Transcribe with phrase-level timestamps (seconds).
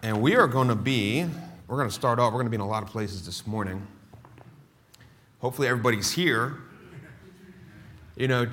[0.00, 1.26] And we are going to be,
[1.66, 3.48] we're going to start off, we're going to be in a lot of places this
[3.48, 3.84] morning.
[5.40, 6.58] Hopefully, everybody's here.
[8.16, 8.46] You know,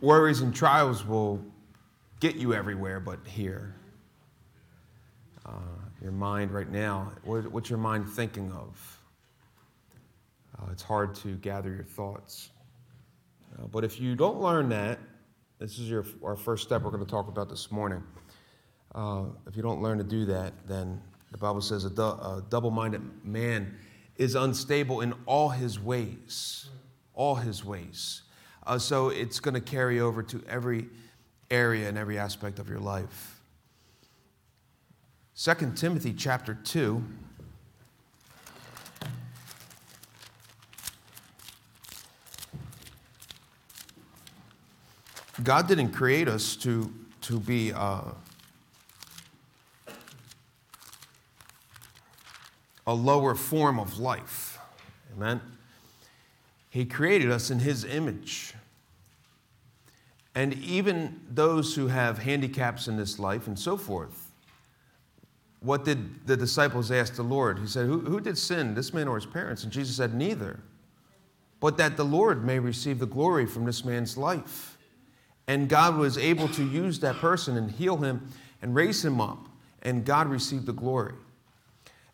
[0.00, 1.40] worries and trials will
[2.18, 3.76] get you everywhere but here.
[5.46, 5.52] Uh,
[6.00, 8.98] your mind right now, what, what's your mind thinking of?
[10.58, 12.50] Uh, it's hard to gather your thoughts.
[13.56, 14.98] Uh, but if you don't learn that,
[15.60, 18.02] this is your, our first step we're going to talk about this morning.
[18.94, 21.00] Uh, if you don't learn to do that, then
[21.30, 23.74] the Bible says a, du- a double minded man
[24.16, 26.68] is unstable in all his ways.
[27.14, 28.22] All his ways.
[28.66, 30.88] Uh, so it's going to carry over to every
[31.50, 33.40] area and every aspect of your life.
[35.36, 37.02] 2 Timothy chapter 2.
[45.42, 48.02] God didn't create us to, to be uh,
[52.86, 54.58] a lower form of life.
[55.16, 55.40] Amen.
[56.70, 58.54] He created us in His image.
[60.34, 64.32] And even those who have handicaps in this life and so forth,
[65.60, 67.58] what did the disciples ask the Lord?
[67.58, 69.62] He said, Who, who did sin, this man or his parents?
[69.62, 70.60] And Jesus said, Neither.
[71.60, 74.76] But that the Lord may receive the glory from this man's life.
[75.46, 78.28] And God was able to use that person and heal him
[78.60, 79.46] and raise him up.
[79.82, 81.14] And God received the glory.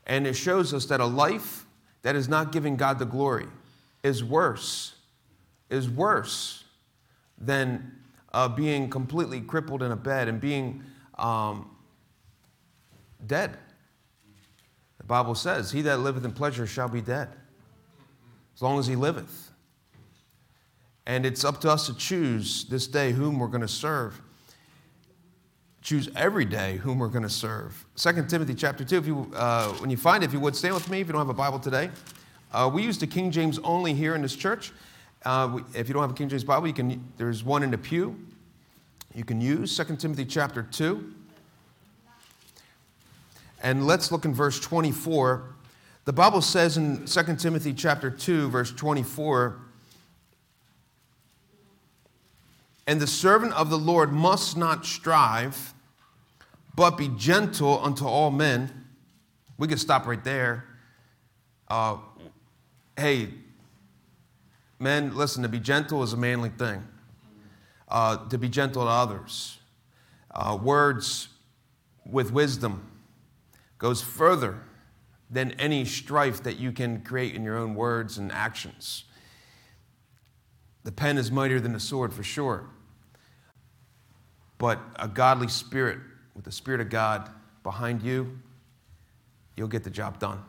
[0.09, 1.67] And it shows us that a life
[2.03, 3.47] that is not giving God the glory
[4.03, 4.95] is worse,
[5.69, 6.65] is worse
[7.37, 7.93] than
[8.33, 10.83] uh, being completely crippled in a bed and being
[11.19, 11.71] um,
[13.27, 13.57] dead.
[14.97, 17.29] The Bible says, He that liveth in pleasure shall be dead,
[18.55, 19.51] as long as he liveth.
[21.07, 24.21] And it's up to us to choose this day whom we're going to serve
[25.89, 27.87] choose every day whom we're going to serve.
[27.97, 30.75] 2 Timothy chapter 2, if you, uh, when you find it, if you would, stand
[30.75, 31.89] with me if you don't have a Bible today.
[32.53, 34.71] Uh, we use the King James only here in this church.
[35.25, 37.71] Uh, we, if you don't have a King James Bible, you can, there's one in
[37.71, 38.15] the pew
[39.15, 41.15] you can use, 2 Timothy chapter 2.
[43.63, 45.55] And let's look in verse 24.
[46.05, 49.57] The Bible says in 2 Timothy chapter 2, verse 24,
[52.87, 55.73] and the servant of the Lord must not strive,
[56.79, 58.85] but be gentle unto all men.
[59.59, 60.65] We could stop right there.
[61.67, 61.97] Uh,
[62.97, 63.31] hey,
[64.79, 66.87] men, listen, to be gentle is a manly thing.
[67.89, 69.59] Uh, to be gentle to others.
[70.31, 71.31] Uh, words
[72.07, 72.89] with wisdom
[73.79, 74.63] goes further
[75.29, 79.03] than any strife that you can create in your own words and actions.
[80.85, 82.71] The pen is mightier than the sword for sure.
[84.59, 85.99] But a godly spirit
[86.39, 87.29] with the Spirit of God
[87.65, 88.39] behind you,
[89.57, 90.41] you'll get the job done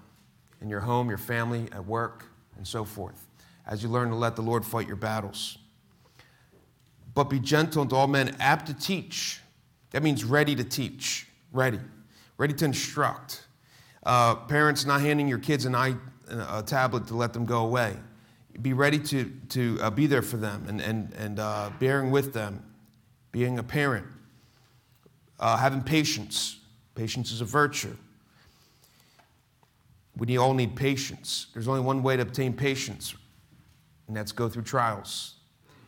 [0.62, 2.26] in your home, your family, at work,
[2.58, 3.26] and so forth,
[3.66, 5.58] as you learn to let the Lord fight your battles.
[7.16, 9.42] But be gentle unto all men, apt to teach.
[9.90, 11.80] That means ready to teach, ready,
[12.38, 13.48] ready to instruct.
[14.06, 15.96] Uh, parents not handing your kids an eye,
[16.30, 17.96] a tablet to let them go away.
[18.62, 22.32] Be ready to, to uh, be there for them and, and, and uh, bearing with
[22.32, 22.64] them
[23.32, 24.06] being a parent,
[25.40, 26.60] uh, having patience.
[26.96, 27.96] Patience is a virtue.
[30.18, 31.48] We all need patience.
[31.54, 33.16] There's only one way to obtain patience,
[34.08, 35.36] and that's go through trials.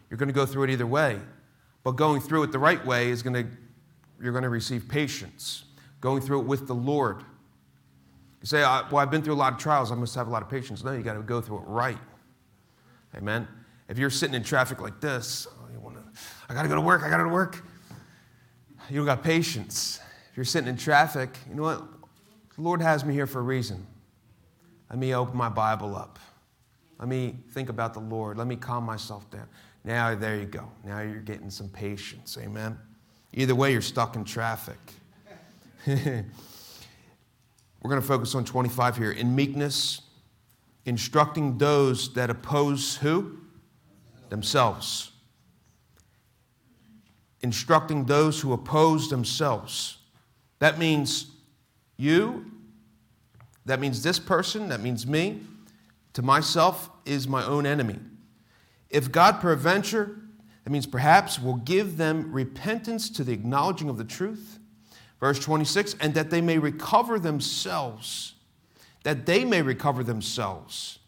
[0.09, 1.19] You're going to go through it either way,
[1.84, 3.45] but going through it the right way is going to,
[4.22, 5.66] you're going to receive patience.
[6.00, 7.23] Going through it with the Lord.
[8.41, 10.41] You say, well, I've been through a lot of trials, I must have a lot
[10.41, 10.84] of patience.
[10.84, 11.97] No, you got to go through it right.
[13.16, 13.47] Amen.
[13.88, 15.45] If you're sitting in traffic like this,
[16.50, 17.03] I got to go to work.
[17.03, 17.63] I got to go to work.
[18.91, 20.02] You don't got patience.
[20.31, 21.81] If you're sitting in traffic, you know what?
[22.57, 23.88] The Lord has me here for a reason.
[24.90, 26.19] Let me open my Bible up.
[27.00, 28.38] Let me think about the Lord.
[28.38, 29.47] Let me calm myself down.
[29.85, 30.69] Now, there you go.
[30.84, 32.38] Now you're getting some patience.
[32.38, 32.78] Amen.
[33.31, 34.75] Either way, you're stuck in traffic.
[35.88, 36.25] We're
[37.82, 39.11] going to focus on 25 here.
[39.14, 40.02] In meekness,
[40.85, 43.38] instructing those that oppose who?
[44.28, 45.10] Themselves
[47.43, 49.97] instructing those who oppose themselves.
[50.59, 51.28] That means
[51.97, 52.46] you,
[53.66, 55.41] that means this person, that means me,
[56.14, 57.99] to myself is my own enemy.
[58.90, 60.17] If God peradventure,
[60.64, 64.59] that means perhaps will give them repentance to the acknowledging of the truth.
[65.20, 68.34] Verse 26, and that they may recover themselves,
[69.03, 70.99] that they may recover themselves,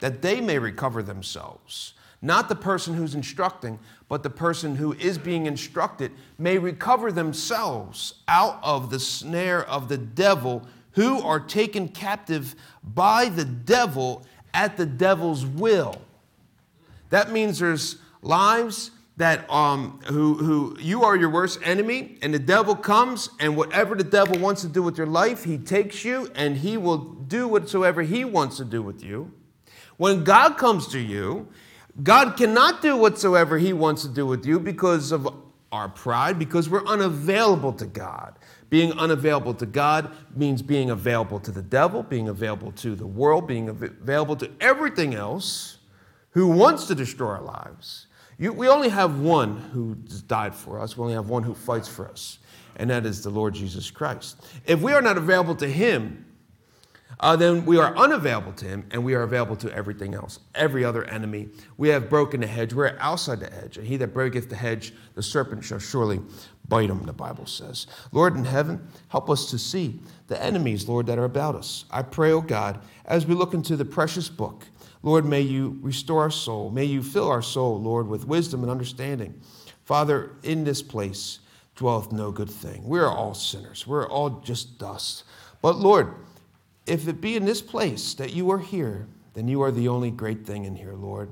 [0.00, 1.94] that they may recover themselves.
[2.22, 3.78] Not the person who's instructing,
[4.08, 9.88] but the person who is being instructed, may recover themselves out of the snare of
[9.88, 14.24] the devil, who are taken captive by the devil
[14.54, 16.00] at the devil's will.
[17.10, 22.38] That means there's lives that um, who, who you are your worst enemy, and the
[22.38, 26.30] devil comes, and whatever the devil wants to do with your life, he takes you
[26.34, 29.30] and he will do whatsoever he wants to do with you.
[29.96, 31.48] When God comes to you,
[32.00, 35.28] God cannot do whatsoever he wants to do with you because of
[35.70, 38.38] our pride, because we're unavailable to God.
[38.70, 43.46] Being unavailable to God means being available to the devil, being available to the world,
[43.46, 45.78] being available to everything else
[46.30, 48.06] who wants to destroy our lives.
[48.38, 49.94] You, we only have one who
[50.26, 52.38] died for us, we only have one who fights for us,
[52.76, 54.42] and that is the Lord Jesus Christ.
[54.66, 56.24] If we are not available to him,
[57.22, 60.84] uh, then we are unavailable to him and we are available to everything else, every
[60.84, 61.48] other enemy.
[61.76, 63.78] We have broken the hedge, we're outside the hedge.
[63.78, 66.20] And he that breaketh the hedge, the serpent shall surely
[66.66, 67.86] bite him, the Bible says.
[68.10, 71.84] Lord in heaven, help us to see the enemies, Lord, that are about us.
[71.92, 74.64] I pray, O oh God, as we look into the precious book,
[75.04, 76.70] Lord, may you restore our soul.
[76.70, 79.40] May you fill our soul, Lord, with wisdom and understanding.
[79.84, 81.38] Father, in this place
[81.76, 82.82] dwelleth no good thing.
[82.84, 85.22] We are all sinners, we're all just dust.
[85.60, 86.14] But Lord,
[86.86, 90.10] if it be in this place that you are here, then you are the only
[90.10, 91.30] great thing in here, Lord.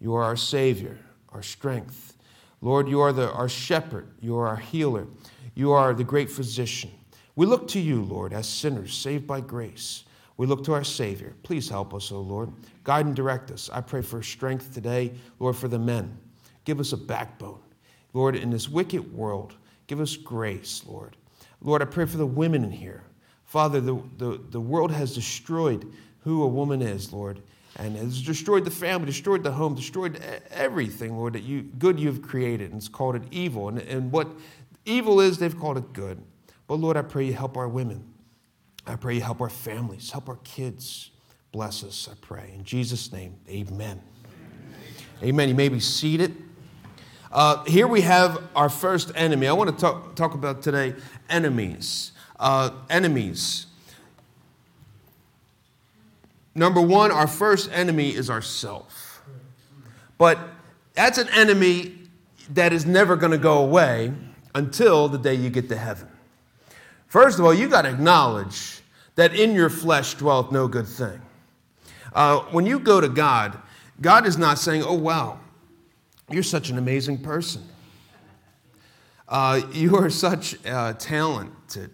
[0.00, 0.98] You are our Savior,
[1.30, 2.16] our strength.
[2.60, 4.08] Lord, you are the, our shepherd.
[4.20, 5.06] You are our healer.
[5.54, 6.90] You are the great physician.
[7.36, 10.04] We look to you, Lord, as sinners saved by grace.
[10.36, 11.34] We look to our Savior.
[11.42, 12.52] Please help us, O oh Lord.
[12.84, 13.68] Guide and direct us.
[13.72, 16.16] I pray for strength today, Lord, for the men.
[16.64, 17.60] Give us a backbone.
[18.12, 19.54] Lord, in this wicked world,
[19.86, 21.16] give us grace, Lord.
[21.60, 23.02] Lord, I pray for the women in here.
[23.50, 25.84] Father, the, the, the world has destroyed
[26.20, 27.42] who a woman is, Lord,
[27.74, 32.22] and has destroyed the family, destroyed the home, destroyed everything, Lord, that you good you've
[32.22, 33.68] created, and it's called it evil.
[33.68, 34.28] And, and what
[34.84, 36.22] evil is, they've called it good.
[36.68, 38.04] But Lord, I pray you help our women.
[38.86, 41.10] I pray you help our families, help our kids.
[41.50, 42.52] Bless us, I pray.
[42.54, 43.74] In Jesus' name, amen.
[43.74, 44.00] Amen.
[45.24, 45.48] amen.
[45.48, 46.36] You may be seated.
[47.32, 49.48] Uh, here we have our first enemy.
[49.48, 50.94] I want to talk, talk about today
[51.28, 53.66] enemies uh, enemies.
[56.54, 59.22] Number one, our first enemy is ourself.
[60.18, 60.38] But
[60.94, 61.96] that's an enemy
[62.50, 64.12] that is never going to go away
[64.54, 66.08] until the day you get to heaven.
[67.06, 68.82] First of all, you got to acknowledge
[69.14, 71.20] that in your flesh dwelt no good thing.
[72.12, 73.56] Uh, when you go to God,
[74.00, 75.38] God is not saying, oh, wow,
[76.28, 77.62] you're such an amazing person.
[79.28, 81.90] Uh, you are such uh, talented.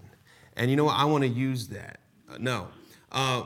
[0.56, 0.97] And you know what?
[0.97, 2.00] I want to use that.
[2.29, 2.69] Uh, no.
[3.12, 3.44] Uh,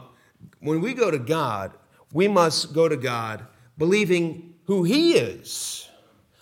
[0.60, 1.72] when we go to God,
[2.12, 3.44] we must go to God
[3.76, 5.88] believing who He is,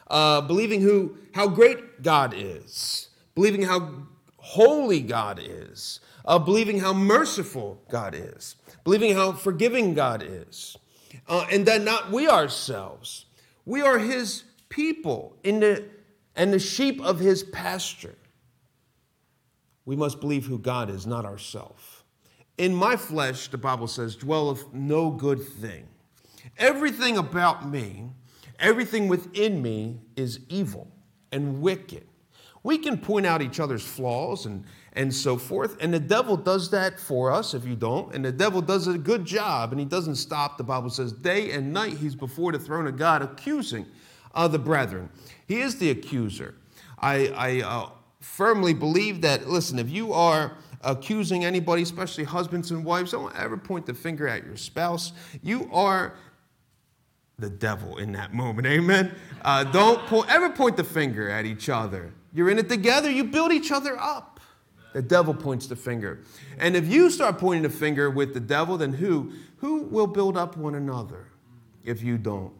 [0.09, 4.06] uh, believing who how great God is, believing how
[4.37, 10.76] holy God is, uh, believing how merciful God is, believing how forgiving God is,
[11.29, 13.26] uh, and that not we ourselves,
[13.65, 15.85] we are His people in the
[16.37, 18.18] and the sheep of His pasture
[19.88, 22.02] we must believe who God is, not ourselves.
[22.58, 25.88] In my flesh, the Bible says, dwelleth no good thing.
[26.58, 28.11] Everything about me,
[28.58, 30.88] everything within me is evil
[31.32, 32.06] and wicked.
[32.62, 36.69] We can point out each other's flaws and, and so forth, and the devil does
[36.73, 38.15] that for us if you don't.
[38.15, 40.58] And the devil does a good job, and he doesn't stop.
[40.58, 43.86] The Bible says, day and night he's before the throne of God accusing
[44.34, 45.08] uh, the brethren.
[45.46, 46.56] He is the accuser.
[46.98, 47.89] I, I uh,
[48.20, 53.56] firmly believe that, listen, if you are accusing anybody, especially husbands and wives, don't ever
[53.56, 55.13] point the finger at your spouse.
[55.43, 56.15] You are
[57.39, 58.67] the devil in that moment.
[58.67, 59.15] Amen.
[59.43, 62.13] Uh, don't po- ever point the finger at each other.
[62.32, 63.10] You're in it together.
[63.10, 64.41] You build each other up.
[64.93, 66.20] The devil points the finger.
[66.58, 69.32] And if you start pointing the finger with the devil, then who?
[69.58, 71.27] Who will build up one another
[71.84, 72.53] if you don't?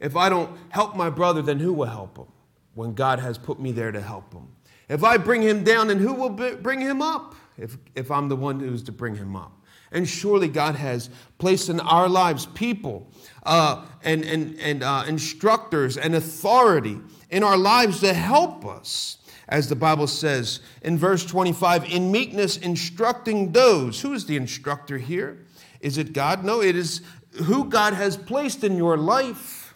[0.00, 2.26] If I don't help my brother, then who will help him
[2.74, 4.48] when God has put me there to help him?
[4.88, 8.36] If I bring him down, then who will bring him up if, if I'm the
[8.36, 9.60] one who's to bring him up?
[9.92, 13.08] And surely God has placed in our lives people
[13.44, 17.00] uh, and, and, and uh, instructors and authority
[17.30, 19.18] in our lives to help us.
[19.48, 24.00] As the Bible says in verse 25, in meekness instructing those.
[24.00, 25.38] Who is the instructor here?
[25.80, 26.44] Is it God?
[26.44, 27.02] No, it is
[27.44, 29.74] who God has placed in your life.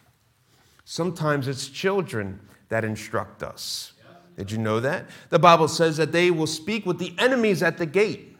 [0.84, 3.92] Sometimes it's children that instruct us.
[4.38, 5.04] Did you know that?
[5.28, 8.36] The Bible says that they will speak with the enemies at the gate.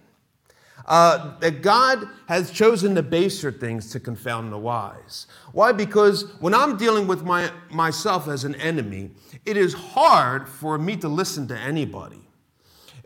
[0.88, 5.26] uh, that God has chosen the baser things to confound the wise.
[5.52, 5.70] Why?
[5.72, 9.10] Because when I'm dealing with my, myself as an enemy,
[9.44, 12.22] it is hard for me to listen to anybody.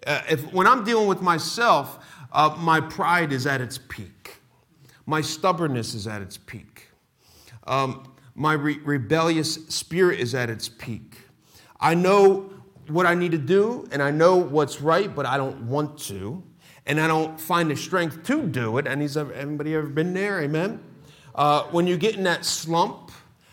[0.07, 4.37] Uh, if, when I'm dealing with myself, uh, my pride is at its peak,
[5.05, 6.89] my stubbornness is at its peak,
[7.67, 11.19] um, my re- rebellious spirit is at its peak.
[11.81, 12.52] I know
[12.89, 16.43] what I need to do and I know what's right, but I don't want to
[16.87, 18.87] and I don't find the strength to do it.
[18.87, 20.41] And he's anybody ever been there?
[20.41, 20.81] Amen.
[21.35, 23.11] Uh, when you get in that slump,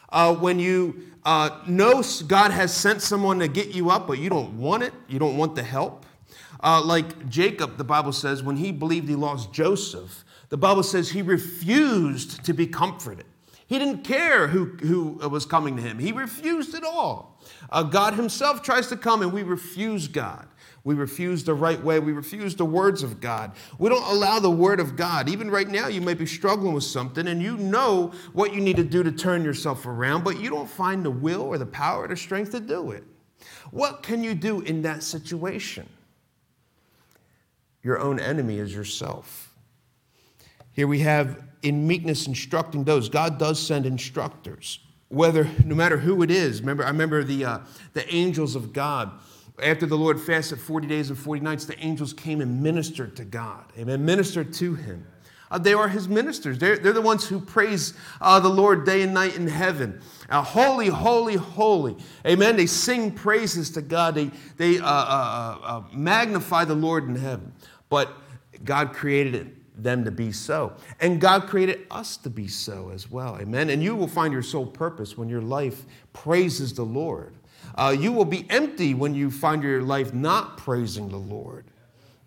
[0.09, 4.29] uh, when you uh, know God has sent someone to get you up, but you
[4.29, 6.05] don't want it, you don't want the help.
[6.61, 11.09] Uh, like Jacob, the Bible says, when he believed he lost Joseph, the Bible says
[11.09, 13.25] he refused to be comforted.
[13.69, 15.99] He didn't care who, who was coming to him.
[15.99, 17.39] He refused it all.
[17.69, 20.47] Uh, God Himself tries to come and we refuse God.
[20.83, 21.99] We refuse the right way.
[21.99, 23.51] We refuse the words of God.
[23.77, 25.29] We don't allow the word of God.
[25.29, 28.77] Even right now, you may be struggling with something and you know what you need
[28.77, 32.05] to do to turn yourself around, but you don't find the will or the power
[32.05, 33.03] or the strength to do it.
[33.69, 35.87] What can you do in that situation?
[37.83, 39.53] Your own enemy is yourself.
[40.71, 43.09] Here we have in meekness instructing those.
[43.09, 46.61] God does send instructors, whether no matter who it is.
[46.61, 47.59] Remember, I remember the uh,
[47.93, 49.11] the angels of God
[49.61, 53.25] after the Lord fasted 40 days and 40 nights, the angels came and ministered to
[53.25, 53.65] God.
[53.77, 54.05] Amen.
[54.05, 55.05] Ministered to him.
[55.51, 56.59] Uh, they are his ministers.
[56.59, 59.99] They're, they're the ones who praise uh, the Lord day and night in heaven.
[60.29, 61.97] Uh, holy, holy, holy.
[62.25, 62.55] Amen.
[62.55, 64.13] They sing praises to God.
[64.13, 67.51] They, they uh, uh, uh, magnify the Lord in heaven.
[67.89, 68.13] But
[68.63, 69.47] God created it,
[69.83, 70.73] them to be so.
[70.99, 73.37] And God created us to be so as well.
[73.39, 73.69] Amen.
[73.69, 77.35] And you will find your sole purpose when your life praises the Lord.
[77.75, 81.65] Uh, you will be empty when you find your life not praising the Lord.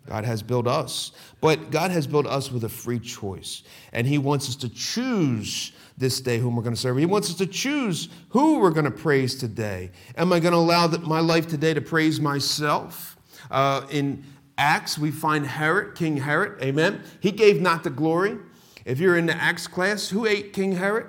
[0.07, 3.63] God has built us, but God has built us with a free choice.
[3.93, 6.97] And He wants us to choose this day whom we're going to serve.
[6.97, 9.91] He wants us to choose who we're going to praise today.
[10.17, 13.17] Am I going to allow that my life today to praise myself?
[13.51, 14.23] Uh, in
[14.57, 17.01] Acts, we find Herod, King Herod, amen.
[17.19, 18.37] He gave not the glory.
[18.85, 21.07] If you're in the Acts class, who ate King Herod?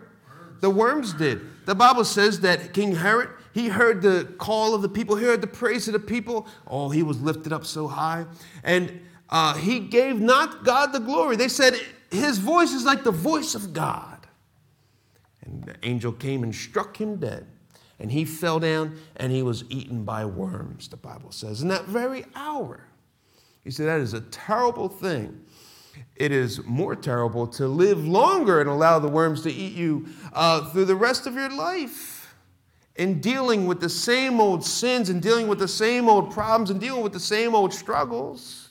[0.60, 1.42] The worms did.
[1.66, 5.40] The Bible says that King Herod, he heard the call of the people, he heard
[5.40, 6.46] the praise of the people.
[6.66, 8.26] Oh, he was lifted up so high.
[8.62, 11.36] And uh, he gave not God the glory.
[11.36, 11.74] They said,
[12.10, 14.26] His voice is like the voice of God.
[15.42, 17.46] And the angel came and struck him dead.
[17.98, 21.62] And he fell down and he was eaten by worms, the Bible says.
[21.62, 22.84] In that very hour,
[23.64, 25.40] he said, That is a terrible thing.
[26.16, 30.70] It is more terrible to live longer and allow the worms to eat you uh,
[30.70, 32.34] through the rest of your life
[32.96, 36.80] in dealing with the same old sins and dealing with the same old problems and
[36.80, 38.70] dealing with the same old struggles.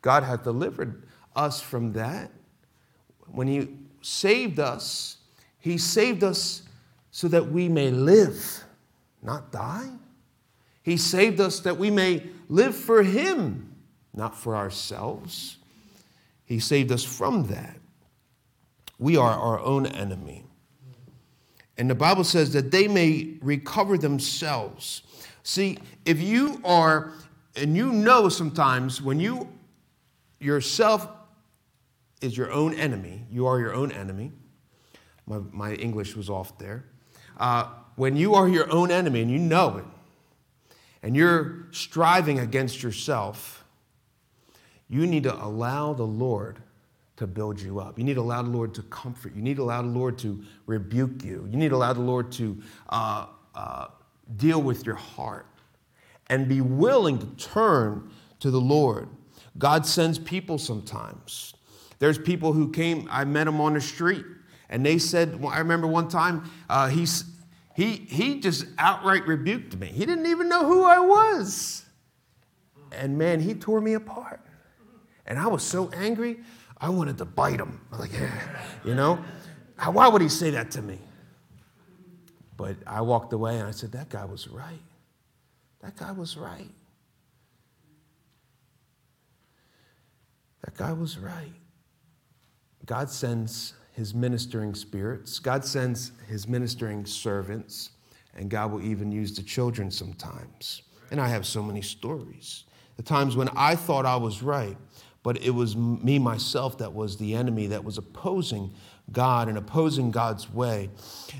[0.00, 1.04] God hath delivered
[1.36, 2.30] us from that.
[3.26, 3.68] When He
[4.00, 5.18] saved us,
[5.58, 6.62] He saved us
[7.10, 8.64] so that we may live,
[9.22, 9.90] not die.
[10.82, 13.71] He saved us that we may live for Him,
[14.14, 15.56] not for ourselves.
[16.44, 17.76] He saved us from that.
[18.98, 20.44] We are our own enemy.
[21.78, 25.02] And the Bible says that they may recover themselves.
[25.42, 27.12] See, if you are,
[27.56, 29.48] and you know sometimes when you
[30.38, 31.08] yourself
[32.20, 34.32] is your own enemy, you are your own enemy.
[35.26, 36.84] My, my English was off there.
[37.38, 39.84] Uh, when you are your own enemy and you know it,
[41.02, 43.61] and you're striving against yourself,
[44.92, 46.58] you need to allow the Lord
[47.16, 47.98] to build you up.
[47.98, 49.40] You need to allow the Lord to comfort you.
[49.40, 51.48] Need to allow the Lord to rebuke you.
[51.50, 53.86] You need to allow the Lord to uh, uh,
[54.36, 55.46] deal with your heart
[56.26, 59.08] and be willing to turn to the Lord.
[59.56, 61.54] God sends people sometimes.
[61.98, 64.26] There's people who came, I met them on the street,
[64.68, 67.06] and they said, well, I remember one time, uh, he,
[67.74, 69.86] he, he just outright rebuked me.
[69.86, 71.86] He didn't even know who I was.
[72.90, 74.40] And man, he tore me apart.
[75.26, 76.40] And I was so angry.
[76.78, 77.80] I wanted to bite him.
[77.90, 78.30] I was like, yeah,
[78.84, 79.22] you know?
[79.84, 80.98] Why would he say that to me?
[82.56, 84.82] But I walked away and I said, that guy was right.
[85.80, 86.70] That guy was right.
[90.64, 91.52] That guy was right.
[92.86, 97.90] God sends his ministering spirits, God sends his ministering servants,
[98.34, 100.82] and God will even use the children sometimes.
[101.10, 102.64] And I have so many stories.
[102.96, 104.76] The times when I thought I was right,
[105.22, 108.72] but it was me, myself, that was the enemy that was opposing
[109.10, 110.90] God and opposing God's way.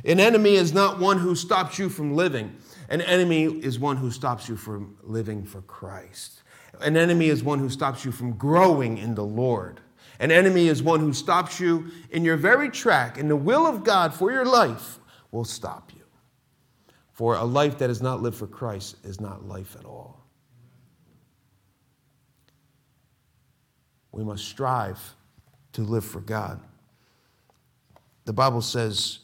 [0.04, 2.56] An enemy is not one who stops you from living,
[2.88, 6.42] an enemy is one who stops you from living for Christ.
[6.80, 9.80] An enemy is one who stops you from growing in the Lord.
[10.18, 13.84] An enemy is one who stops you in your very track, and the will of
[13.84, 14.98] God for your life
[15.30, 16.02] will stop you.
[17.12, 20.21] For a life that is not lived for Christ is not life at all.
[24.12, 25.00] We must strive
[25.72, 26.60] to live for God.
[28.24, 29.20] The Bible says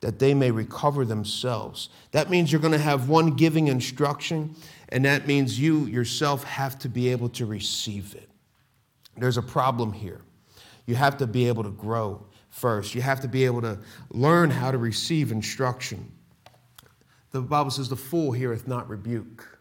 [0.00, 1.88] that they may recover themselves.
[2.10, 4.54] That means you're going to have one giving instruction,
[4.88, 8.28] and that means you yourself have to be able to receive it.
[9.16, 10.20] There's a problem here.
[10.86, 13.78] You have to be able to grow first, you have to be able to
[14.10, 16.12] learn how to receive instruction.
[17.30, 19.58] The Bible says, The fool heareth not rebuke.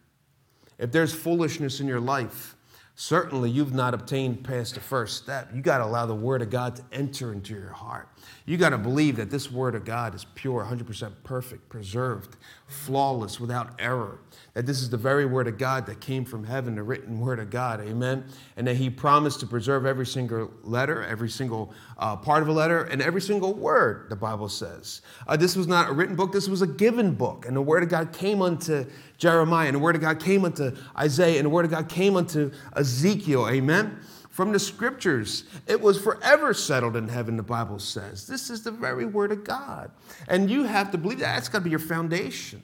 [0.77, 2.55] If there's foolishness in your life,
[3.01, 5.50] certainly you've not obtained past the first step.
[5.55, 8.08] You got to allow the Word of God to enter into your heart.
[8.46, 13.39] You got to believe that this Word of God is pure, 100% perfect, preserved, flawless,
[13.39, 14.20] without error.
[14.53, 17.39] That this is the very Word of God that came from heaven, the written Word
[17.39, 17.79] of God.
[17.79, 18.25] Amen.
[18.58, 22.51] And that He promised to preserve every single letter, every single uh, part of a
[22.51, 25.01] letter, and every single word, the Bible says.
[25.25, 27.46] Uh, this was not a written book, this was a given book.
[27.46, 28.86] And the Word of God came unto
[29.17, 32.17] Jeremiah, and the word of God came unto Isaiah, and the word of God came
[32.17, 33.48] unto Ezekiel.
[33.48, 34.00] Amen.
[34.31, 38.25] From the scriptures, it was forever settled in heaven, the Bible says.
[38.25, 39.91] This is the very word of God.
[40.27, 41.36] And you have to believe that.
[41.36, 42.63] That's got to be your foundation.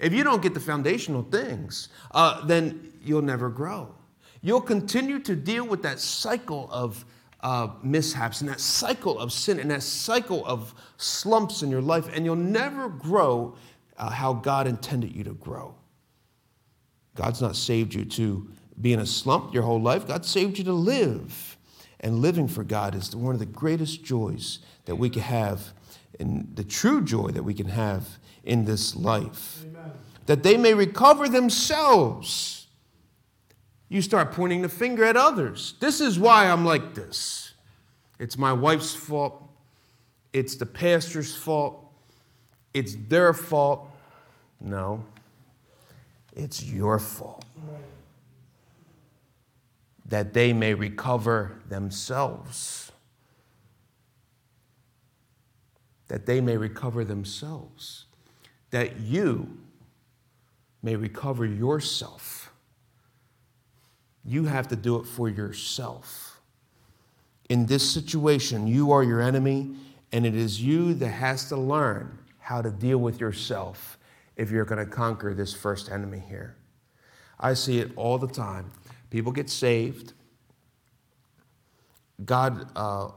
[0.00, 3.94] If you don't get the foundational things, uh, then you'll never grow.
[4.42, 7.04] You'll continue to deal with that cycle of
[7.40, 12.08] uh, mishaps and that cycle of sin and that cycle of slumps in your life,
[12.14, 13.54] and you'll never grow
[13.96, 15.74] uh, how God intended you to grow.
[17.14, 18.48] God's not saved you to
[18.80, 20.06] be in a slump your whole life.
[20.06, 21.56] God saved you to live.
[22.00, 25.72] And living for God is one of the greatest joys that we can have,
[26.20, 29.64] and the true joy that we can have in this life.
[30.26, 32.66] That they may recover themselves.
[33.88, 35.74] You start pointing the finger at others.
[35.80, 37.52] This is why I'm like this.
[38.18, 39.42] It's my wife's fault.
[40.32, 41.80] It's the pastor's fault.
[42.72, 43.88] It's their fault.
[44.60, 45.04] No,
[46.34, 47.44] it's your fault.
[50.06, 52.92] That they may recover themselves.
[56.08, 58.06] That they may recover themselves.
[58.70, 59.58] That you
[60.84, 62.52] may recover yourself.
[64.22, 66.42] You have to do it for yourself.
[67.48, 69.76] In this situation, you are your enemy,
[70.12, 73.98] and it is you that has to learn how to deal with yourself
[74.36, 76.54] if you're going to conquer this first enemy here.
[77.40, 78.70] I see it all the time.
[79.08, 80.12] People get saved,
[82.26, 83.08] God uh,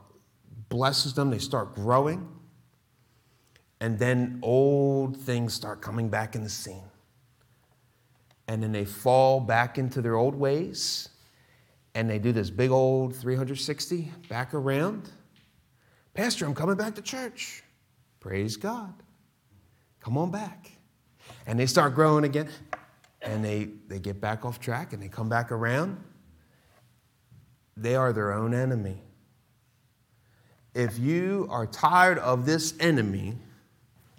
[0.69, 2.30] blesses them, they start growing,
[3.82, 6.84] and then old things start coming back in the scene.
[8.48, 11.10] And then they fall back into their old ways,
[11.96, 15.10] and they do this big old 360 back around.
[16.14, 17.64] Pastor, I'm coming back to church.
[18.20, 18.94] Praise God.
[20.00, 20.72] Come on back
[21.46, 22.50] and they start growing again
[23.22, 25.98] and they, they get back off track and they come back around,
[27.76, 29.02] they are their own enemy.
[30.76, 33.36] If you are tired of this enemy,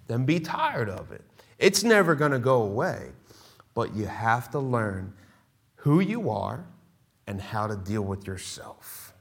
[0.07, 1.23] then be tired of it.
[1.57, 3.11] It's never going to go away,
[3.79, 5.13] but you have to learn
[5.75, 6.65] who you are
[7.27, 9.13] and how to deal with yourself.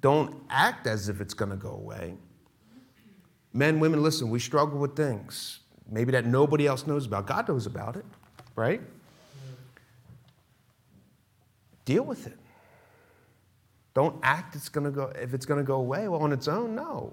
[0.00, 2.16] Don't act as if it's going to go away.
[3.52, 7.28] Men, women, listen, we struggle with things maybe that nobody else knows about.
[7.28, 8.04] God knows about it,
[8.56, 8.80] right?
[11.84, 12.38] Deal with it.
[13.94, 16.74] Don't act it's gonna go if it's gonna go away well, on its own.
[16.74, 17.12] No.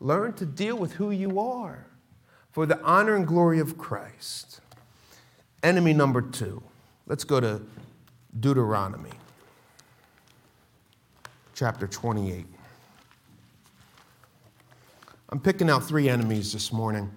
[0.00, 1.86] Learn to deal with who you are
[2.52, 4.60] for the honor and glory of Christ.
[5.62, 6.62] Enemy number two.
[7.06, 7.62] Let's go to
[8.38, 9.10] Deuteronomy
[11.54, 12.46] chapter 28.
[15.30, 17.10] I'm picking out three enemies this morning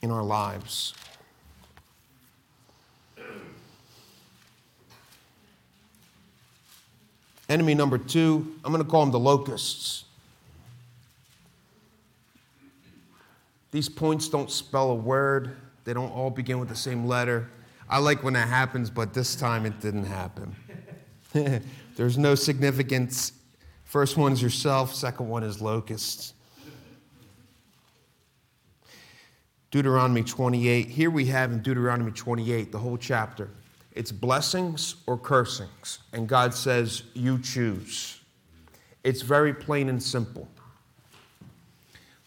[0.00, 0.94] in our lives.
[7.48, 10.04] Enemy number two, I'm going to call them the locusts.
[13.74, 17.50] These points don't spell a word, they don't all begin with the same letter.
[17.88, 20.54] I like when that happens, but this time it didn't happen.
[21.96, 23.32] There's no significance.
[23.82, 26.34] First one is yourself, second one is locusts.
[29.72, 30.86] Deuteronomy 28.
[30.86, 33.50] Here we have in Deuteronomy 28, the whole chapter.
[33.90, 35.98] It's blessings or cursings.
[36.12, 38.20] And God says, You choose.
[39.02, 40.46] It's very plain and simple.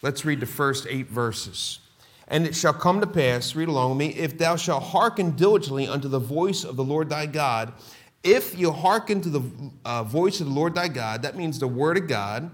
[0.02, 1.80] Let's read the first eight verses.
[2.28, 5.88] And it shall come to pass, read along with me, if thou shalt hearken diligently
[5.88, 7.74] unto the voice of the Lord thy God,
[8.24, 9.42] if you hearken to the
[9.86, 12.52] uh, voice of the Lord thy God, that means the word of God,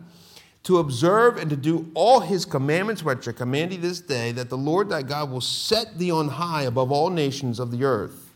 [0.64, 4.50] to observe and to do all his commandments which I command thee this day, that
[4.50, 8.34] the Lord thy God will set thee on high above all nations of the earth.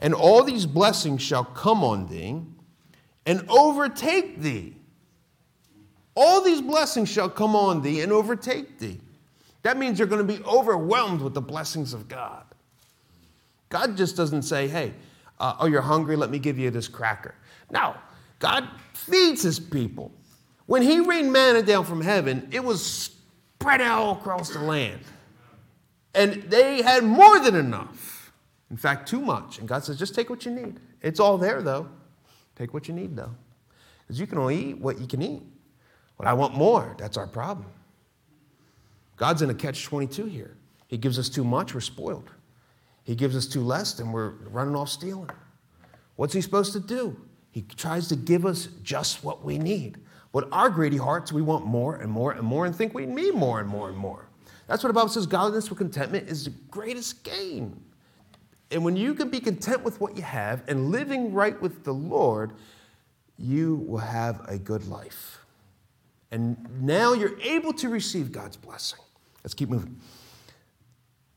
[0.00, 2.42] And all these blessings shall come on thee
[3.24, 4.76] and overtake thee.
[6.16, 9.00] All these blessings shall come on thee and overtake thee.
[9.62, 12.44] That means you're going to be overwhelmed with the blessings of God.
[13.70, 14.92] God just doesn't say, hey,
[15.40, 17.34] uh, oh, you're hungry, let me give you this cracker.
[17.70, 17.96] No,
[18.38, 20.12] God feeds his people.
[20.66, 25.00] When he rained manna down from heaven, it was spread out all across the land.
[26.14, 28.32] And they had more than enough.
[28.70, 29.58] In fact, too much.
[29.58, 30.78] And God says, just take what you need.
[31.02, 31.88] It's all there, though.
[32.56, 33.34] Take what you need, though.
[34.02, 35.42] Because you can only eat what you can eat.
[36.16, 36.94] But I want more.
[36.98, 37.66] That's our problem.
[39.16, 40.56] God's in a catch 22 here.
[40.86, 42.30] He gives us too much, we're spoiled.
[43.04, 45.30] He gives us too less, and we're running off stealing.
[46.16, 47.16] What's he supposed to do?
[47.50, 49.98] He tries to give us just what we need.
[50.32, 53.34] But our greedy hearts, we want more and more and more and think we need
[53.34, 54.28] more and more and more.
[54.66, 57.80] That's what the Bible says godliness with contentment is the greatest gain.
[58.70, 61.94] And when you can be content with what you have and living right with the
[61.94, 62.54] Lord,
[63.38, 65.43] you will have a good life.
[66.34, 68.98] And now you're able to receive God's blessing.
[69.44, 70.00] Let's keep moving.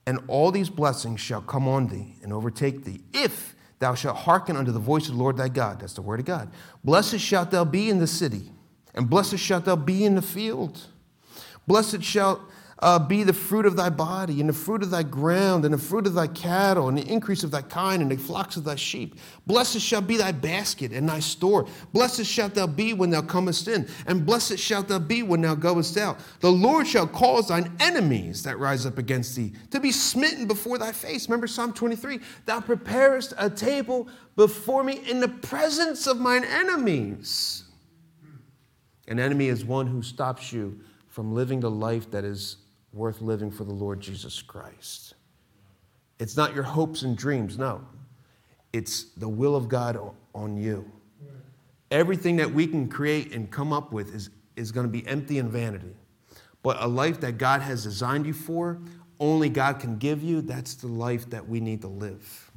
[0.07, 4.57] And all these blessings shall come on thee and overtake thee if thou shalt hearken
[4.57, 5.81] unto the voice of the Lord thy God.
[5.81, 6.51] That's the word of God.
[6.83, 8.51] Blessed shalt thou be in the city
[8.95, 10.87] and blessed shalt thou be in the field.
[11.67, 12.41] Blessed shalt
[12.79, 15.79] uh, be the fruit of thy body, and the fruit of thy ground, and the
[15.79, 18.75] fruit of thy cattle, and the increase of thy kind, and the flocks of thy
[18.75, 19.15] sheep.
[19.47, 21.67] Blessed shall be thy basket and thy store.
[21.91, 25.55] Blessed shalt thou be when thou comest in, and blessed shalt thou be when thou
[25.55, 26.19] goest out.
[26.39, 30.77] The Lord shall cause thine enemies that rise up against thee to be smitten before
[30.77, 31.27] thy face.
[31.27, 37.63] Remember Psalm 23 Thou preparest a table before me in the presence of mine enemies.
[39.07, 42.57] An enemy is one who stops you from living the life that is
[42.97, 45.13] worth living for the Lord Jesus Christ.
[46.19, 47.81] It's not your hopes and dreams, no.
[48.73, 49.97] It's the will of God
[50.33, 50.91] on you.
[51.91, 55.39] Everything that we can create and come up with is, is going to be empty
[55.39, 55.95] and vanity.
[56.63, 58.79] But a life that God has designed you for,
[59.19, 62.51] only God can give you, that's the life that we need to live.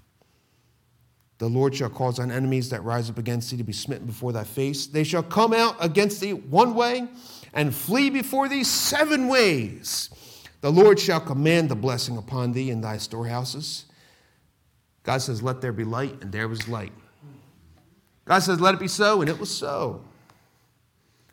[1.38, 4.32] The Lord shall cause thine enemies that rise up against thee to be smitten before
[4.32, 4.86] thy face.
[4.86, 7.08] They shall come out against thee one way
[7.54, 10.10] and flee before thee seven ways.
[10.60, 13.86] The Lord shall command the blessing upon thee in thy storehouses.
[15.02, 16.92] God says, Let there be light, and there was light.
[18.26, 20.04] God says, Let it be so, and it was so.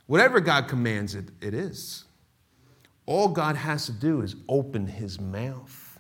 [0.06, 2.06] Whatever God commands, it, it is.
[3.06, 6.00] All God has to do is open his mouth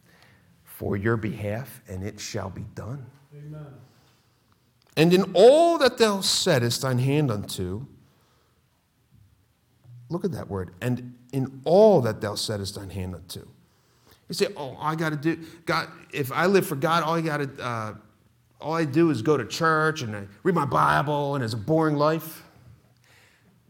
[0.63, 3.05] for your behalf, and it shall be done.
[3.35, 3.65] Amen.
[4.95, 7.85] And in all that thou settest thine hand unto,
[10.09, 13.39] look at that word, and in all that thou settest thine hand unto.
[14.27, 17.21] You say, oh, I got to do, God, if I live for God, all I
[17.21, 17.93] got to, uh,
[18.59, 21.57] all I do is go to church and I read my Bible and it's a
[21.57, 22.43] boring life.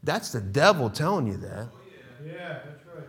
[0.02, 1.68] That's the devil telling you that.
[2.24, 3.04] Yeah, that's right.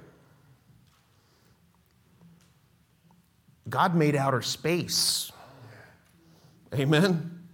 [3.69, 5.31] God made outer space.
[6.73, 7.47] Amen.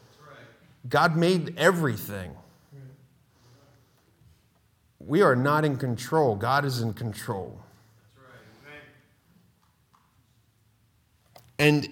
[0.88, 2.34] God made everything.
[5.08, 6.36] We are not in control.
[6.36, 7.58] God is in control.
[11.58, 11.88] And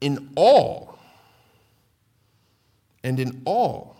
[0.00, 0.98] in all,
[3.04, 3.98] and in all,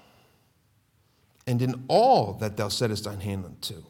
[1.46, 3.84] and in all that thou settest thine hand unto.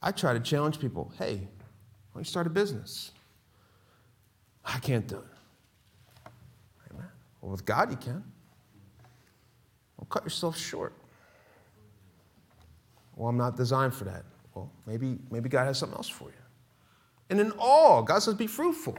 [0.00, 3.12] I try to challenge people hey, why don't you start a business?
[4.64, 6.30] I can't do it.
[6.90, 7.08] Amen.
[7.42, 8.24] Well, with God, you can.
[9.98, 10.94] Well, cut yourself short.
[13.18, 14.22] Well, I'm not designed for that.
[14.54, 16.36] Well, maybe, maybe God has something else for you.
[17.30, 18.96] And in all, God says, be fruitful.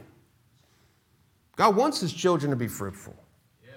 [1.56, 3.16] God wants his children to be fruitful.
[3.64, 3.72] Yeah.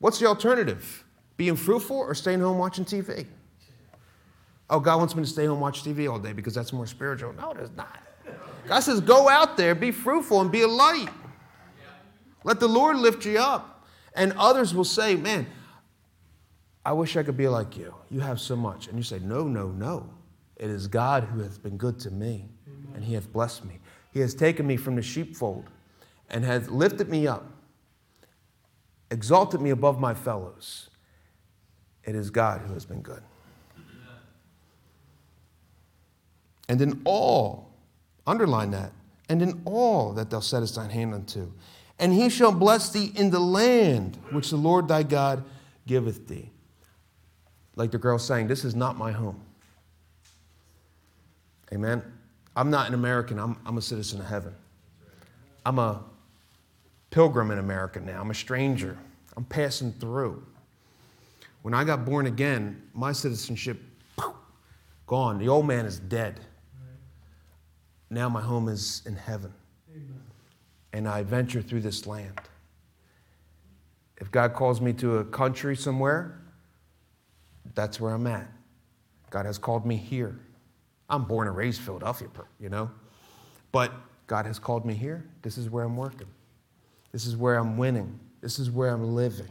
[0.00, 1.02] What's the alternative?
[1.38, 3.26] Being fruitful or staying home watching TV?
[4.68, 7.32] Oh, God wants me to stay home watch TV all day because that's more spiritual.
[7.32, 7.98] No, it is not.
[8.68, 11.08] God says, go out there, be fruitful, and be a light.
[12.44, 13.86] Let the Lord lift you up.
[14.14, 15.46] And others will say, man,
[16.86, 17.92] I wish I could be like you.
[18.10, 18.86] You have so much.
[18.86, 20.08] And you say, No, no, no.
[20.56, 22.48] It is God who hath been good to me,
[22.94, 23.80] and he hath blessed me.
[24.12, 25.64] He has taken me from the sheepfold
[26.30, 27.44] and hath lifted me up,
[29.10, 30.88] exalted me above my fellows.
[32.04, 33.22] It is God who has been good.
[36.68, 37.72] And in all,
[38.28, 38.92] underline that,
[39.28, 41.52] and in all that thou settest thine hand unto,
[41.98, 45.42] and he shall bless thee in the land which the Lord thy God
[45.84, 46.52] giveth thee.
[47.76, 49.40] Like the girl saying, This is not my home.
[51.72, 52.02] Amen.
[52.56, 54.54] I'm not an American, I'm, I'm a citizen of heaven.
[55.64, 56.02] I'm a
[57.10, 58.98] pilgrim in America now, I'm a stranger,
[59.36, 60.44] I'm passing through.
[61.62, 63.82] When I got born again, my citizenship
[65.06, 65.38] gone.
[65.38, 66.40] The old man is dead.
[68.08, 69.52] Now my home is in heaven.
[69.90, 70.20] Amen.
[70.92, 72.40] And I venture through this land.
[74.18, 76.40] If God calls me to a country somewhere,
[77.74, 78.48] that's where I'm at.
[79.30, 80.38] God has called me here.
[81.08, 82.90] I'm born and raised Philadelphia, you know.
[83.72, 83.92] But
[84.26, 85.24] God has called me here.
[85.42, 86.26] This is where I'm working.
[87.12, 88.18] This is where I'm winning.
[88.40, 89.48] This is where I'm living.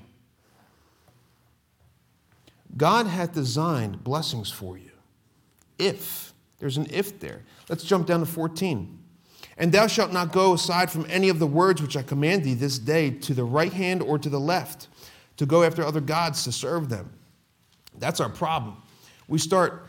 [2.77, 4.91] God hath designed blessings for you.
[5.79, 7.43] If, there's an if there.
[7.69, 8.99] Let's jump down to 14.
[9.57, 12.53] And thou shalt not go aside from any of the words which I command thee
[12.53, 14.89] this day to the right hand or to the left,
[15.37, 17.11] to go after other gods to serve them.
[17.99, 18.77] That's our problem.
[19.27, 19.85] We start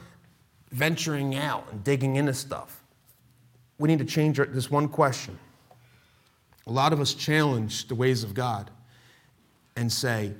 [0.70, 2.82] venturing out and digging into stuff.
[3.78, 5.38] We need to change this one question.
[6.66, 8.70] A lot of us challenge the ways of God
[9.76, 10.32] and say,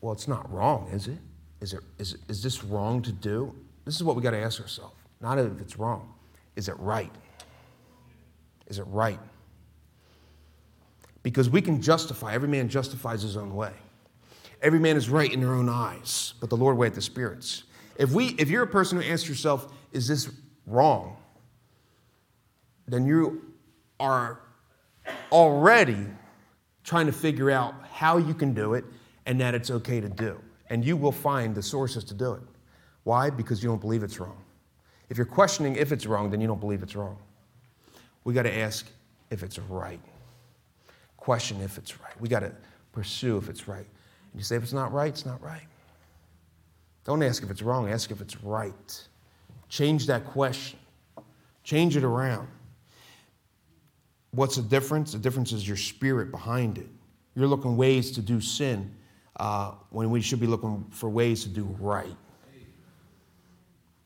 [0.00, 1.18] well, it's not wrong, is it?
[1.60, 3.54] Is, it, is, is this wrong to do?
[3.84, 4.96] This is what we got to ask ourselves.
[5.20, 6.12] Not if it's wrong.
[6.56, 7.12] Is it right?
[8.66, 9.20] Is it right?
[11.22, 13.72] Because we can justify, every man justifies his own way.
[14.62, 17.64] Every man is right in their own eyes, but the Lord weigheth the spirits.
[17.96, 20.30] If, we, if you're a person who asks yourself, is this
[20.66, 21.16] wrong?
[22.86, 23.42] Then you
[23.98, 24.40] are
[25.30, 26.06] already
[26.84, 28.84] trying to figure out how you can do it
[29.26, 30.40] and that it's okay to do.
[30.70, 32.42] And you will find the sources to do it.
[33.04, 33.30] Why?
[33.30, 34.38] Because you don't believe it's wrong.
[35.10, 37.18] If you're questioning if it's wrong, then you don't believe it's wrong.
[38.24, 38.86] We got to ask
[39.30, 40.00] if it's right.
[41.16, 42.18] Question if it's right.
[42.20, 42.52] We got to
[42.92, 43.86] pursue if it's right.
[44.34, 45.66] You say if it's not right, it's not right.
[47.04, 49.08] Don't ask if it's wrong, ask if it's right.
[49.68, 50.78] Change that question,
[51.64, 52.48] change it around.
[54.30, 55.12] What's the difference?
[55.12, 56.88] The difference is your spirit behind it.
[57.34, 58.94] You're looking ways to do sin
[59.36, 62.16] uh, when we should be looking for ways to do right.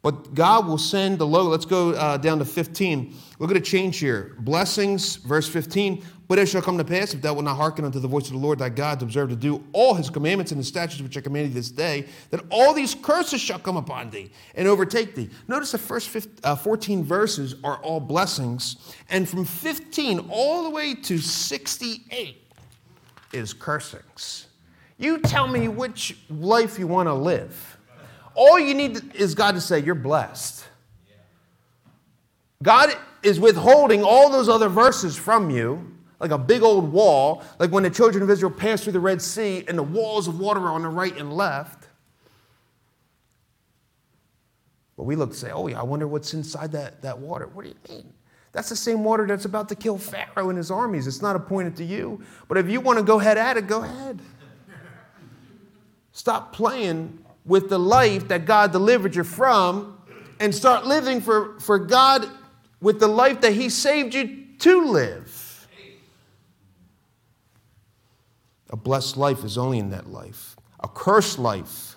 [0.07, 1.49] But God will send the low.
[1.49, 3.13] Let's go uh, down to 15.
[3.41, 4.37] Look at a change here.
[4.39, 6.05] Blessings, verse 15.
[6.29, 8.35] But it shall come to pass, if thou wilt not hearken unto the voice of
[8.35, 11.17] the Lord thy God, to observe to do all his commandments and the statutes which
[11.17, 15.17] I command thee this day, that all these curses shall come upon thee and overtake
[15.17, 15.29] thee.
[15.49, 20.71] Notice the first 15, uh, 14 verses are all blessings, and from 15 all the
[20.71, 22.45] way to 68
[23.33, 24.47] is cursings.
[24.99, 27.76] You tell me which life you want to live.
[28.37, 30.65] All you need is God to say, You're blessed.
[32.63, 32.91] God
[33.23, 37.83] is withholding all those other verses from you, like a big old wall, like when
[37.83, 40.71] the children of Israel passed through the Red Sea and the walls of water are
[40.71, 41.89] on the right and left.
[44.97, 47.47] But we look and say, Oh, yeah, I wonder what's inside that, that water.
[47.49, 48.13] What do you mean?
[48.53, 51.07] That's the same water that's about to kill Pharaoh and his armies.
[51.07, 52.23] It's not appointed to you.
[52.49, 54.21] But if you want to go ahead at it, go ahead.
[56.13, 59.99] Stop playing with the life that God delivered you from
[60.41, 62.29] and start living for, for God
[62.81, 65.69] with the life that He saved you to live.
[68.71, 71.97] A blessed life is only in that life, a cursed life.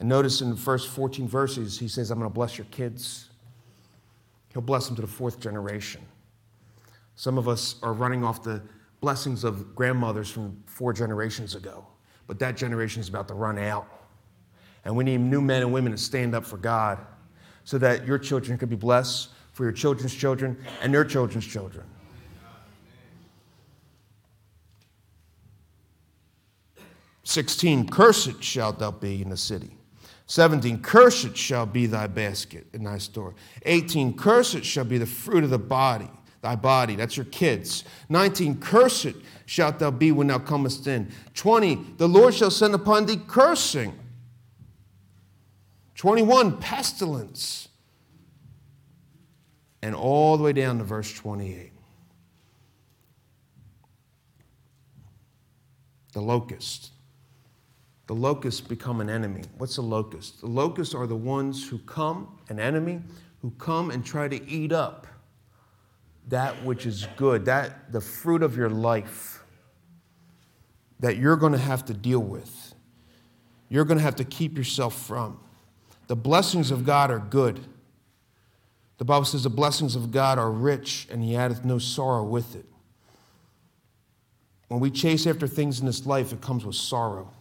[0.00, 3.28] And notice in the first 14 verses, He says, I'm going to bless your kids.
[4.52, 6.00] He'll bless them to the fourth generation.
[7.16, 8.60] Some of us are running off the
[9.00, 11.86] blessings of grandmothers from four generations ago,
[12.26, 13.86] but that generation is about to run out.
[14.84, 16.98] And we need new men and women to stand up for God
[17.64, 21.86] so that your children could be blessed for your children's children and their children's children.
[27.22, 29.70] Sixteen, cursed shalt thou be in the city.
[30.26, 33.34] 17, cursed shall be thy basket in thy store.
[33.66, 36.96] 18, cursed shall be the fruit of the body, thy body.
[36.96, 37.84] That's your kids.
[38.08, 39.14] 19, cursed
[39.46, 41.10] shalt thou be when thou comest in.
[41.34, 43.98] 20, the Lord shall send upon thee cursing
[45.94, 47.68] 21, pestilence.
[49.82, 51.72] And all the way down to verse 28.
[56.12, 56.90] The locust.
[58.06, 59.42] The locusts become an enemy.
[59.58, 60.40] What's a locust?
[60.40, 63.02] The locusts are the ones who come, an enemy,
[63.42, 65.06] who come and try to eat up
[66.28, 69.44] that which is good, that the fruit of your life
[71.00, 72.74] that you're going to have to deal with.
[73.68, 75.38] You're going to have to keep yourself from.
[76.06, 77.60] The blessings of God are good.
[78.98, 82.54] The Bible says the blessings of God are rich, and he addeth no sorrow with
[82.54, 82.66] it.
[84.68, 87.32] when we chase after things in this life, it comes with sorrow.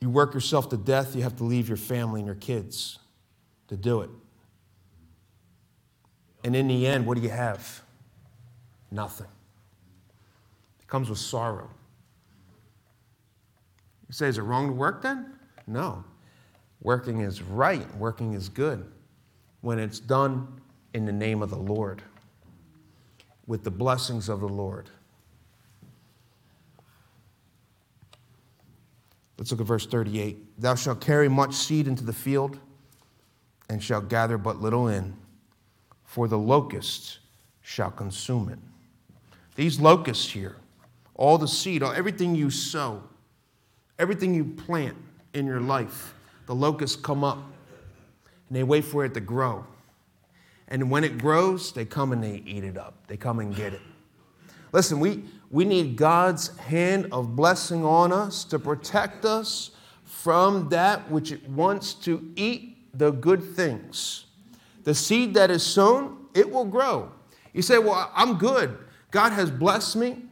[0.00, 2.98] You work yourself to death, you have to leave your family and your kids
[3.68, 4.10] to do it.
[6.44, 7.82] And in the end, what do you have?
[8.90, 9.26] Nothing.
[10.80, 11.68] It comes with sorrow.
[14.08, 15.35] You say, is it wrong to work then?
[15.66, 16.04] No.
[16.82, 18.86] Working is right, working is good
[19.60, 20.60] when it's done
[20.94, 22.02] in the name of the Lord,
[23.46, 24.90] with the blessings of the Lord.
[29.38, 30.60] Let's look at verse 38.
[30.60, 32.58] Thou shalt carry much seed into the field,
[33.68, 35.16] and shalt gather but little in,
[36.04, 37.18] for the locusts
[37.60, 38.58] shall consume it.
[39.56, 40.56] These locusts here,
[41.14, 43.02] all the seed, all, everything you sow,
[43.98, 44.96] everything you plant
[45.36, 46.14] in your life,
[46.46, 47.38] the locusts come up
[48.48, 49.64] and they wait for it to grow.
[50.68, 52.94] And when it grows, they come and they eat it up.
[53.06, 53.80] They come and get it.
[54.72, 59.70] Listen, we, we need God's hand of blessing on us to protect us
[60.04, 64.26] from that which it wants to eat the good things.
[64.84, 67.12] The seed that is sown, it will grow.
[67.52, 68.76] You say, Well, I'm good.
[69.10, 70.22] God has blessed me.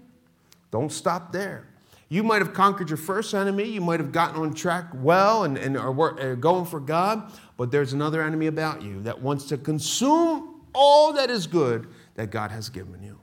[0.70, 1.66] Don't stop there.
[2.14, 3.64] You might have conquered your first enemy.
[3.64, 7.92] You might have gotten on track well and, and are going for God, but there's
[7.92, 12.68] another enemy about you that wants to consume all that is good that God has
[12.68, 13.18] given you.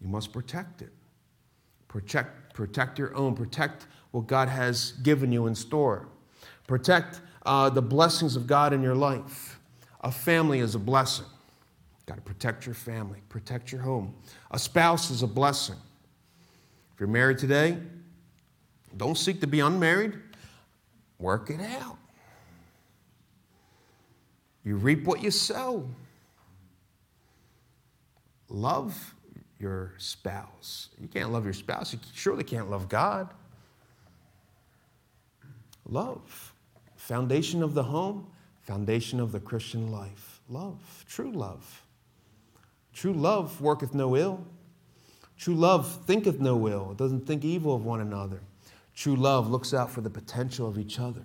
[0.00, 0.88] You must protect it.
[1.88, 3.34] Protect, protect your own.
[3.34, 6.08] Protect what God has given you in store.
[6.66, 9.60] Protect uh, the blessings of God in your life.
[10.00, 11.26] A family is a blessing.
[12.06, 14.14] Got to protect your family, protect your home.
[14.52, 15.76] A spouse is a blessing.
[16.96, 17.76] If you're married today,
[18.96, 20.14] don't seek to be unmarried,
[21.18, 21.98] work it out.
[24.64, 25.86] You reap what you sow.
[28.48, 29.14] Love
[29.58, 30.88] your spouse.
[30.98, 33.28] You can't love your spouse, you surely can't love God.
[35.86, 36.54] Love.
[36.96, 38.26] Foundation of the home,
[38.62, 40.40] foundation of the Christian life.
[40.48, 41.82] Love, true love.
[42.94, 44.46] True love worketh no ill.
[45.38, 48.40] True love thinketh no ill, it doesn't think evil of one another.
[48.94, 51.22] True love looks out for the potential of each other.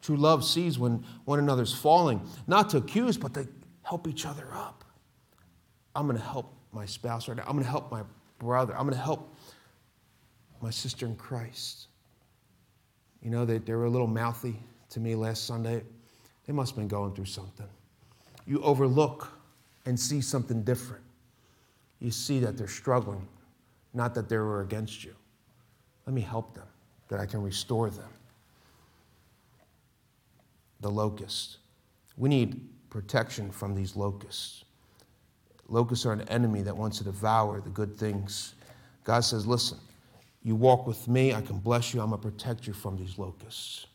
[0.00, 3.48] True love sees when one another's falling, not to accuse, but to
[3.82, 4.84] help each other up.
[5.94, 7.44] I'm going to help my spouse right now.
[7.46, 8.02] I'm going to help my
[8.38, 8.74] brother.
[8.74, 9.34] I'm going to help
[10.60, 11.88] my sister in Christ.
[13.22, 14.56] You know, they, they were a little mouthy
[14.90, 15.82] to me last Sunday.
[16.46, 17.66] They must have been going through something.
[18.46, 19.32] You overlook
[19.86, 21.02] and see something different.
[22.00, 23.26] You see that they're struggling,
[23.94, 25.14] not that they were against you.
[26.06, 26.66] Let me help them,
[27.08, 28.08] that I can restore them.
[30.80, 31.58] The locust.
[32.16, 34.64] We need protection from these locusts.
[35.68, 38.54] Locusts are an enemy that wants to devour the good things.
[39.04, 39.78] God says, Listen,
[40.42, 43.18] you walk with me, I can bless you, I'm going to protect you from these
[43.18, 43.86] locusts.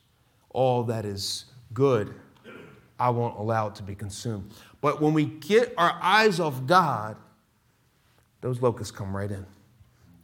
[0.50, 2.14] All that is good,
[3.00, 4.52] I won't allow it to be consumed.
[4.82, 7.18] But when we get our eyes off God,
[8.42, 9.46] those locusts come right in.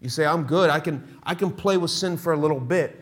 [0.01, 0.69] You say, I'm good.
[0.69, 2.99] I can, I can play with sin for a little bit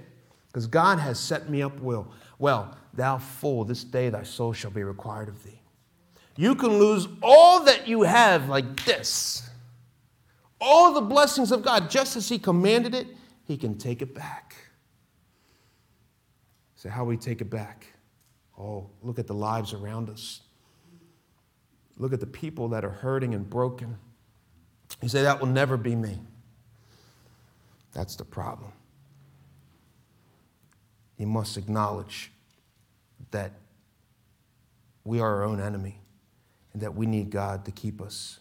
[0.47, 2.11] because God has set me up well.
[2.39, 5.61] Well, thou fool, this day thy soul shall be required of thee.
[6.35, 9.49] You can lose all that you have like this.
[10.59, 13.07] All the blessings of God, just as He commanded it,
[13.45, 14.55] He can take it back.
[16.75, 17.87] Say, so how we take it back?
[18.57, 20.41] Oh, look at the lives around us.
[21.97, 23.97] Look at the people that are hurting and broken.
[25.01, 26.19] You say, that will never be me.
[27.97, 28.71] That's the problem.
[31.17, 32.31] You must acknowledge
[33.31, 33.53] that
[35.03, 35.99] we are our own enemy
[36.73, 38.39] and that we need God to keep us.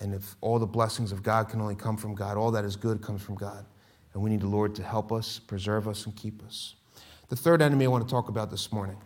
[0.00, 2.76] And if all the blessings of God can only come from God, all that is
[2.76, 3.66] good comes from God.
[4.14, 6.76] And we need the Lord to help us, preserve us, and keep us.
[7.28, 8.98] The third enemy I want to talk about this morning.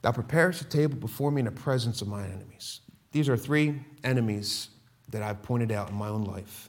[0.00, 2.80] Thou preparest a table before me in the presence of my enemies.
[3.12, 4.70] These are three enemies
[5.10, 6.68] that I've pointed out in my own life.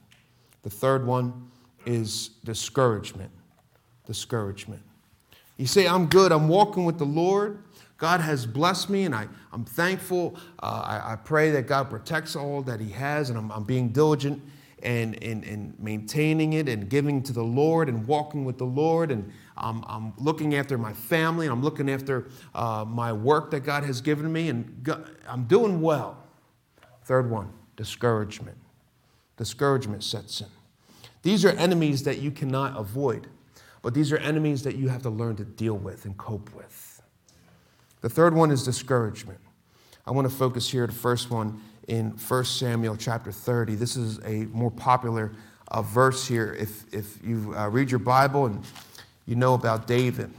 [0.64, 1.52] The third one
[1.86, 3.32] is discouragement.
[4.06, 4.82] Discouragement.
[5.58, 7.64] You say, I'm good, I'm walking with the Lord,
[8.04, 10.36] God has blessed me, and I, I'm thankful.
[10.62, 13.90] Uh, I, I, pray that God protects all that He has, and I'm, I'm being
[13.90, 14.42] diligent
[14.82, 19.10] and, and, and maintaining it and giving to the Lord and walking with the Lord.
[19.10, 23.62] And I'm, I'm looking after my family, and I'm looking after uh, my work that
[23.62, 26.18] God has given me, and God, I'm doing well.
[27.06, 28.58] Third one discouragement.
[29.44, 30.48] Discouragement sets in.
[31.22, 33.28] These are enemies that you cannot avoid,
[33.82, 37.02] but these are enemies that you have to learn to deal with and cope with.
[38.00, 39.42] The third one is discouragement.
[40.08, 40.88] I want to focus here.
[40.88, 43.76] The first one in 1 Samuel chapter 30.
[43.76, 45.34] This is a more popular
[45.68, 48.64] uh, verse here if, if you uh, read your Bible and
[49.26, 50.32] you know about David.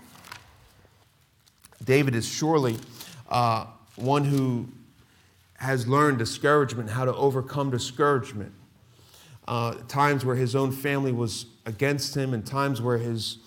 [1.84, 2.78] David is surely
[3.28, 4.66] uh, one who
[5.57, 8.55] has learned discouragement, how to overcome discouragement.
[9.47, 13.38] Uh, times where his own family was against him, and times where his,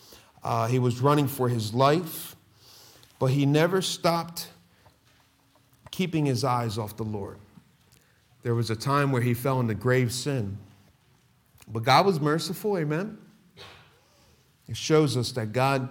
[0.43, 2.35] uh, he was running for his life,
[3.19, 4.49] but he never stopped
[5.91, 7.39] keeping his eyes off the Lord.
[8.43, 10.57] There was a time where he fell into grave sin,
[11.67, 13.17] but God was merciful, amen?
[14.67, 15.89] It shows us that God,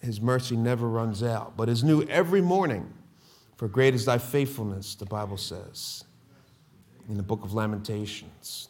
[0.00, 2.92] His mercy never runs out, but is new every morning.
[3.56, 6.04] For great is thy faithfulness, the Bible says
[7.08, 8.68] in the book of Lamentations.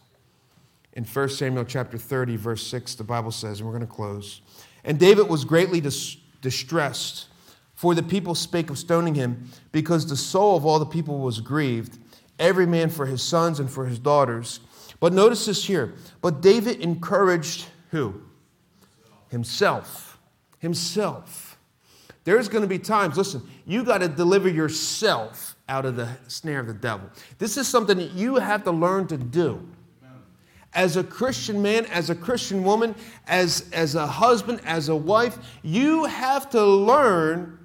[0.93, 4.41] In 1 Samuel chapter 30, verse 6, the Bible says, and we're going to close,
[4.84, 7.26] and David was greatly dis- distressed,
[7.74, 11.41] for the people spake of stoning him, because the soul of all the people was
[11.41, 11.99] grieved,
[12.39, 14.61] every man for his sons and for his daughters.
[15.01, 15.95] But notice this here.
[16.20, 18.20] But David encouraged who?
[19.30, 20.18] Himself.
[20.59, 21.48] Himself.
[22.29, 26.61] There's going to be times, listen, you got to deliver yourself out of the snare
[26.61, 27.09] of the devil.
[27.39, 29.66] This is something that you have to learn to do.
[30.74, 32.95] As a Christian man, as a Christian woman,
[33.29, 37.59] as, as a husband, as a wife, you have to learn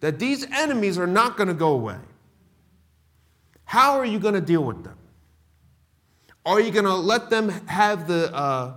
[0.00, 1.96] that these enemies are not going to go away.
[3.64, 4.98] How are you going to deal with them?
[6.44, 8.74] Are you going to let them have the uh,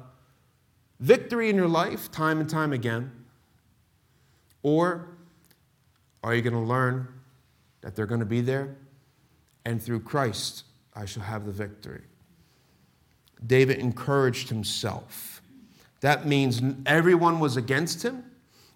[1.02, 3.12] victory in your life time and time again?
[4.64, 5.10] Or
[6.24, 7.08] are you going to learn
[7.82, 8.76] that they're going to be there
[9.66, 10.64] and through Christ
[10.96, 12.04] I shall have the victory?
[13.46, 15.42] David encouraged himself.
[16.00, 18.24] That means everyone was against him.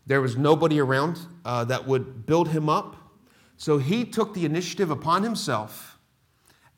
[0.05, 2.95] There was nobody around uh, that would build him up.
[3.57, 5.97] So he took the initiative upon himself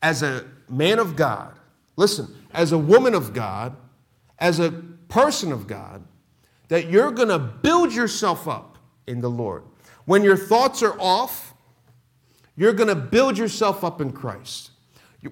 [0.02, 1.60] as a man of God.
[1.96, 3.76] Listen, as a woman of God,
[4.40, 4.72] as a
[5.10, 6.04] person of God,
[6.70, 8.79] that you're going to build yourself up
[9.10, 9.64] in the Lord.
[10.06, 11.54] When your thoughts are off,
[12.56, 14.72] you're going to build yourself up in Christ.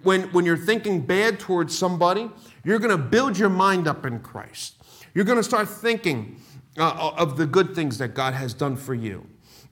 [0.04, 2.30] When, when you're thinking bad towards somebody,
[2.64, 4.76] you're going to build your mind up in Christ.
[5.14, 6.42] You're going to start thinking
[6.78, 9.26] uh, of the good things that God has done for you.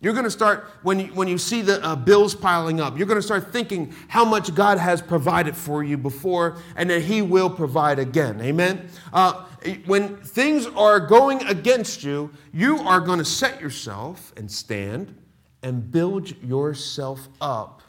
[0.06, 3.08] You're going to start, when you, when you see the uh, bills piling up, you're
[3.08, 7.24] going to start thinking how much God has provided for you before and that He
[7.24, 8.39] will provide again.
[8.39, 8.88] Amen?
[9.12, 9.45] Uh,
[9.88, 15.18] when things are going against you, you are going to set yourself and stand
[15.64, 17.82] and build yourself up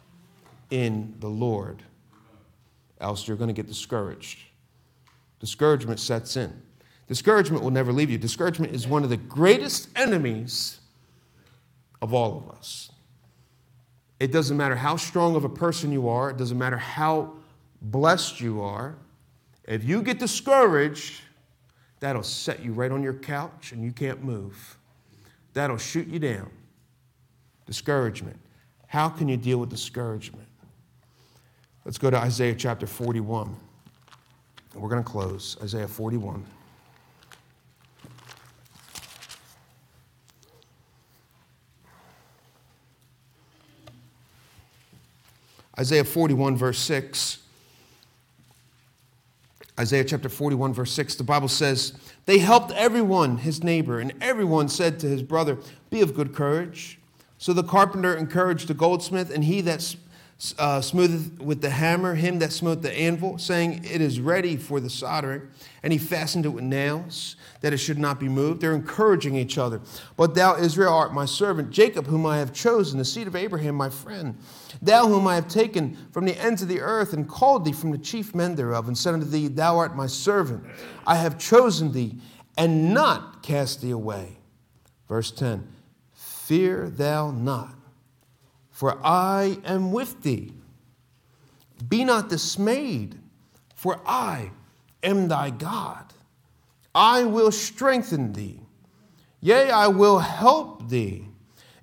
[0.70, 1.82] in the Lord.
[2.98, 4.38] Else you're going to get discouraged.
[5.38, 6.62] Discouragement sets in.
[7.08, 8.16] Discouragement will never leave you.
[8.16, 10.80] Discouragement is one of the greatest enemies
[12.02, 12.90] of all of us.
[14.18, 17.32] It doesn't matter how strong of a person you are, it doesn't matter how
[17.82, 18.96] blessed you are.
[19.64, 21.22] If you get discouraged,
[22.00, 24.76] That'll set you right on your couch and you can't move.
[25.54, 26.50] That'll shoot you down.
[27.66, 28.38] Discouragement.
[28.86, 30.46] How can you deal with discouragement?
[31.84, 33.56] Let's go to Isaiah chapter 41.
[34.74, 35.56] We're going to close.
[35.62, 36.44] Isaiah 41.
[45.78, 47.38] Isaiah 41, verse 6.
[49.78, 51.92] Isaiah chapter 41, verse 6, the Bible says,
[52.24, 55.58] They helped everyone, his neighbor, and everyone said to his brother,
[55.90, 56.98] Be of good courage.
[57.36, 59.82] So the carpenter encouraged the goldsmith, and he that
[60.58, 64.80] uh, smootheth with the hammer, him that smote the anvil, saying, It is ready for
[64.80, 65.48] the soldering.
[65.82, 68.60] And he fastened it with nails, that it should not be moved.
[68.60, 69.80] They're encouraging each other.
[70.16, 73.76] But thou, Israel, art my servant, Jacob, whom I have chosen, the seed of Abraham,
[73.76, 74.36] my friend.
[74.82, 77.90] Thou whom I have taken from the ends of the earth and called thee from
[77.90, 80.64] the chief men thereof, and said unto thee, Thou art my servant.
[81.06, 82.20] I have chosen thee
[82.58, 84.36] and not cast thee away.
[85.08, 85.66] Verse 10
[86.12, 87.75] Fear thou not,
[88.76, 90.52] for I am with thee.
[91.88, 93.18] Be not dismayed,
[93.74, 94.50] for I
[95.02, 96.12] am thy God.
[96.94, 98.60] I will strengthen thee.
[99.40, 101.26] Yea, I will help thee.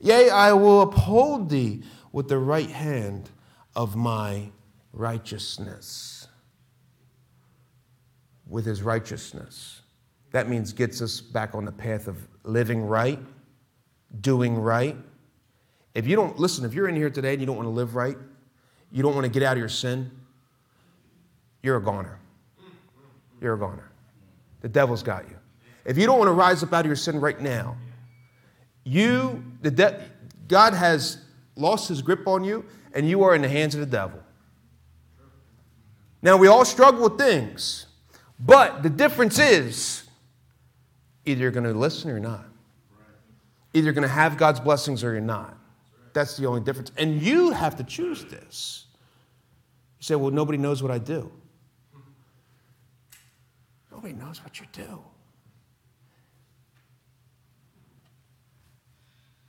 [0.01, 1.81] Yea, I will uphold thee
[2.11, 3.31] with the right hand
[3.75, 4.51] of my
[4.91, 6.27] righteousness.
[8.47, 9.81] With his righteousness.
[10.31, 13.19] That means gets us back on the path of living right,
[14.21, 14.95] doing right.
[15.93, 17.95] If you don't, listen, if you're in here today and you don't want to live
[17.95, 18.17] right,
[18.91, 20.11] you don't want to get out of your sin,
[21.61, 22.19] you're a goner.
[23.41, 23.89] You're a goner.
[24.61, 25.35] The devil's got you.
[25.85, 27.75] If you don't want to rise up out of your sin right now,
[28.83, 30.03] you, the de-
[30.47, 31.17] God has
[31.55, 34.19] lost his grip on you, and you are in the hands of the devil.
[36.21, 37.87] Now, we all struggle with things,
[38.39, 40.03] but the difference is
[41.25, 42.45] either you're going to listen or not.
[43.73, 45.57] Either you're going to have God's blessings or you're not.
[46.13, 46.91] That's the only difference.
[46.97, 48.85] And you have to choose this.
[49.99, 51.31] You say, well, nobody knows what I do.
[53.91, 55.03] Nobody knows what you do.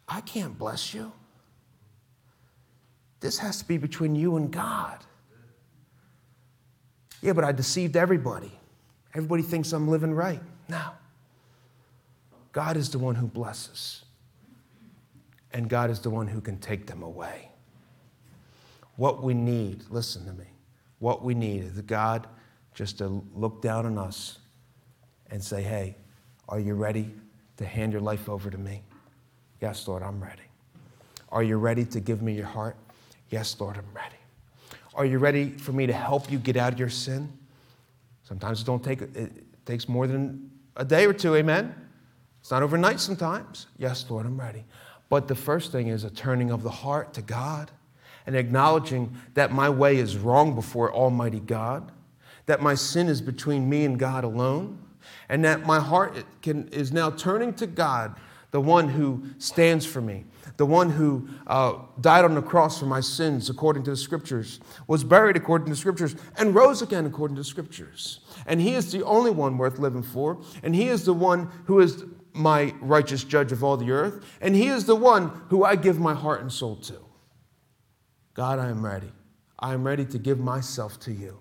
[0.09, 1.13] I can't bless you.
[3.21, 4.99] This has to be between you and God.
[7.23, 8.53] Yeah, but I deceived everybody.
[9.15, 10.43] Everybody thinks I'm living right.
[10.69, 10.91] No.
[12.53, 14.04] God is the one who blesses,
[15.55, 17.49] and God is the one who can take them away.
[18.97, 20.47] What we need, listen to me,
[20.99, 22.27] what we need is God
[22.75, 24.39] just to look down on us
[25.31, 25.97] and say, hey,
[26.49, 27.15] are you ready
[27.57, 28.83] to hand your life over to me?
[29.61, 30.43] Yes, Lord, I'm ready.
[31.31, 32.77] Are you ready to give me your heart?
[33.31, 34.17] Yes, Lord, I'm ready.
[34.95, 37.33] Are you ready for me to help you get out of your sin?
[38.25, 39.33] Sometimes it don't take it
[39.67, 41.75] takes more than a day or two, amen?
[42.41, 43.67] It's not overnight sometimes.
[43.79, 44.65] Yes, Lord, I'm ready.
[45.09, 47.71] But the first thing is a turning of the heart to God
[48.27, 51.93] and acknowledging that my way is wrong before Almighty God,
[52.47, 54.79] that my sin is between me and God alone,
[55.29, 58.17] and that my heart can, is now turning to God,
[58.51, 60.25] the one who stands for me,
[60.57, 64.61] the one who uh, died on the cross for my sins according to the scriptures,
[64.87, 68.21] was buried according to the scriptures, and rose again according to the scriptures.
[68.47, 71.81] And he is the only one worth living for, and he is the one who
[71.81, 75.77] is my righteous judge of all the earth, and he is the one who I
[75.77, 76.99] give my heart and soul to.
[78.35, 79.13] God, I am ready.
[79.59, 81.39] I am ready to give myself to you.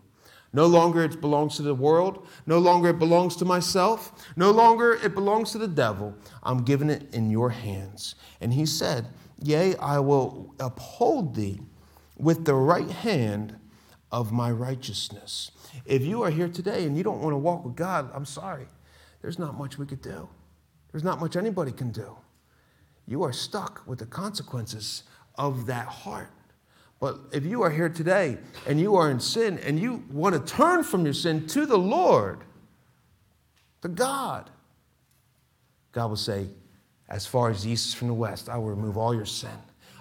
[0.53, 2.27] No longer it belongs to the world.
[2.45, 4.23] No longer it belongs to myself.
[4.35, 6.13] No longer it belongs to the devil.
[6.43, 8.13] I'm giving it in your hands.
[8.39, 9.07] And he said,
[9.41, 11.59] Yea, I will uphold thee
[12.17, 13.57] with the right hand
[14.11, 15.49] of my righteousness.
[15.85, 18.67] If you are here today and you don't want to walk with God, I'm sorry.
[19.23, 20.29] There's not much we could do.
[20.93, 22.15] There's not much anybody can do.
[23.05, 25.03] You are stuck with the consequences
[25.35, 26.29] of that heart.
[27.01, 30.53] But if you are here today and you are in sin and you want to
[30.53, 32.45] turn from your sin to the Lord,
[33.81, 34.49] to God,
[35.91, 36.47] God will say,
[37.09, 39.51] As far as the east is from the west, I will remove all your sin.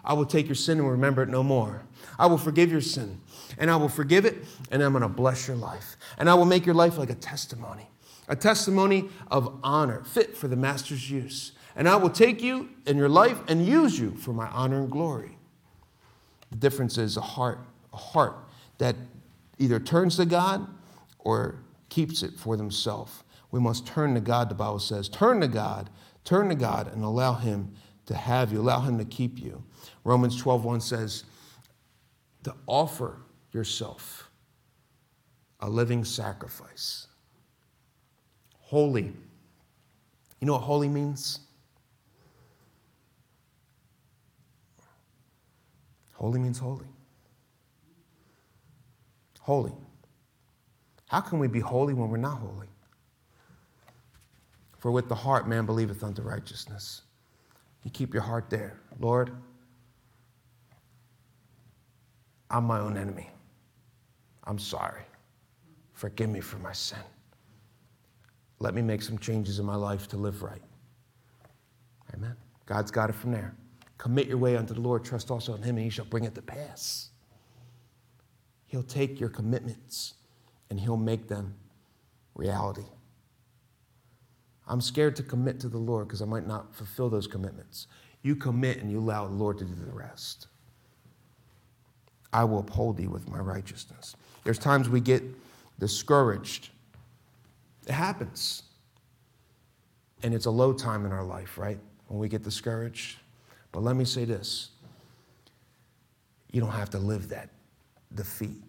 [0.05, 1.83] I will take your sin and remember it no more.
[2.19, 3.21] I will forgive your sin
[3.59, 5.97] and I will forgive it and I'm going to bless your life.
[6.19, 7.89] And I will make your life like a testimony,
[8.29, 11.53] a testimony of honor, fit for the master's use.
[11.75, 14.91] And I will take you in your life and use you for my honor and
[14.91, 15.37] glory.
[16.51, 17.61] The difference is a heart,
[17.93, 18.37] a heart
[18.79, 18.95] that
[19.59, 20.67] either turns to God
[21.19, 21.57] or
[21.89, 23.23] keeps it for themselves.
[23.51, 25.09] We must turn to God, the Bible says.
[25.09, 25.91] Turn to God,
[26.25, 27.73] turn to God, and allow Him
[28.07, 29.63] to have you, allow Him to keep you.
[30.05, 31.25] Romans 12 1 says,
[32.45, 33.19] to offer
[33.53, 34.31] yourself
[35.61, 37.07] a living sacrifice.
[38.73, 39.13] Holy.
[40.41, 41.41] You know what holy means?
[46.15, 46.87] Holy means holy.
[49.41, 49.73] Holy.
[51.09, 52.69] How can we be holy when we're not holy?
[54.79, 57.03] For with the heart man believeth unto righteousness.
[57.85, 58.81] You keep your heart there.
[58.99, 59.33] Lord,
[62.51, 63.29] I'm my own enemy.
[64.45, 65.03] I'm sorry.
[65.93, 67.05] Forgive me for my sin.
[68.63, 70.63] Let me make some changes in my life to live right.
[72.15, 72.37] Amen.
[72.65, 73.57] God's got it from there.
[73.99, 76.37] Commit your way unto the Lord, trust also in him, and he shall bring it
[76.37, 77.09] to pass.
[78.67, 80.15] He'll take your commitments
[80.71, 81.57] and he'll make them
[82.37, 82.87] reality.
[84.69, 87.89] I'm scared to commit to the Lord because I might not fulfill those commitments.
[88.23, 90.47] You commit and you allow the Lord to do the rest.
[92.33, 94.15] I will uphold thee with my righteousness.
[94.45, 95.25] There's times we get
[95.81, 96.71] discouraged.
[97.87, 98.63] It happens.
[100.23, 101.79] And it's a low time in our life, right?
[102.07, 103.19] When we get discouraged.
[103.73, 104.71] But let me say this
[106.53, 107.49] you don't have to live that
[108.15, 108.63] defeat.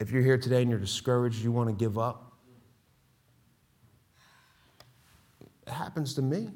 [0.00, 2.32] If you're here today and you're discouraged, you want to give up,
[5.66, 6.48] it happens to me.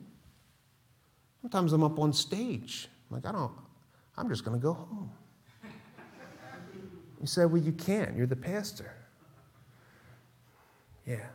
[1.43, 2.89] Sometimes I'm up on stage.
[3.11, 3.53] I'm like, I don't,
[4.17, 5.11] I'm just going to go home.
[7.21, 8.17] You say, well, you can't.
[8.17, 8.94] You're the pastor.
[11.07, 11.27] Yeah.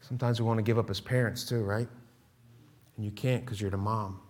[0.00, 1.88] Sometimes we want to give up as parents too, right?
[2.96, 4.20] And you can't because you're the mom.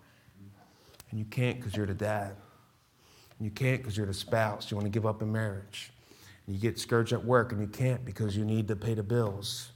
[1.11, 2.37] And you can't because you're the dad.
[3.39, 4.71] And you can't because you're the spouse.
[4.71, 5.93] You want to give up in marriage.
[6.47, 9.03] And you get scourged at work and you can't because you need to pay the
[9.03, 9.71] bills.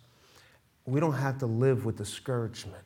[0.87, 2.85] We don't have to live with discouragement.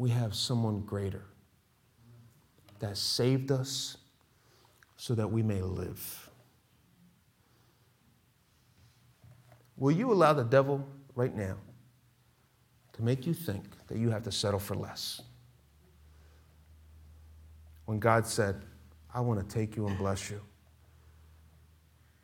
[0.00, 1.26] we have someone greater
[2.78, 3.98] that saved us
[4.96, 6.29] so that we may live.
[9.80, 11.56] Will you allow the devil right now
[12.92, 15.22] to make you think that you have to settle for less?
[17.86, 18.62] When God said,
[19.12, 20.40] I want to take you and bless you.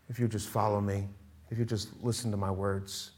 [0.08, 1.08] If you just follow me,
[1.50, 3.12] if you just listen to my words,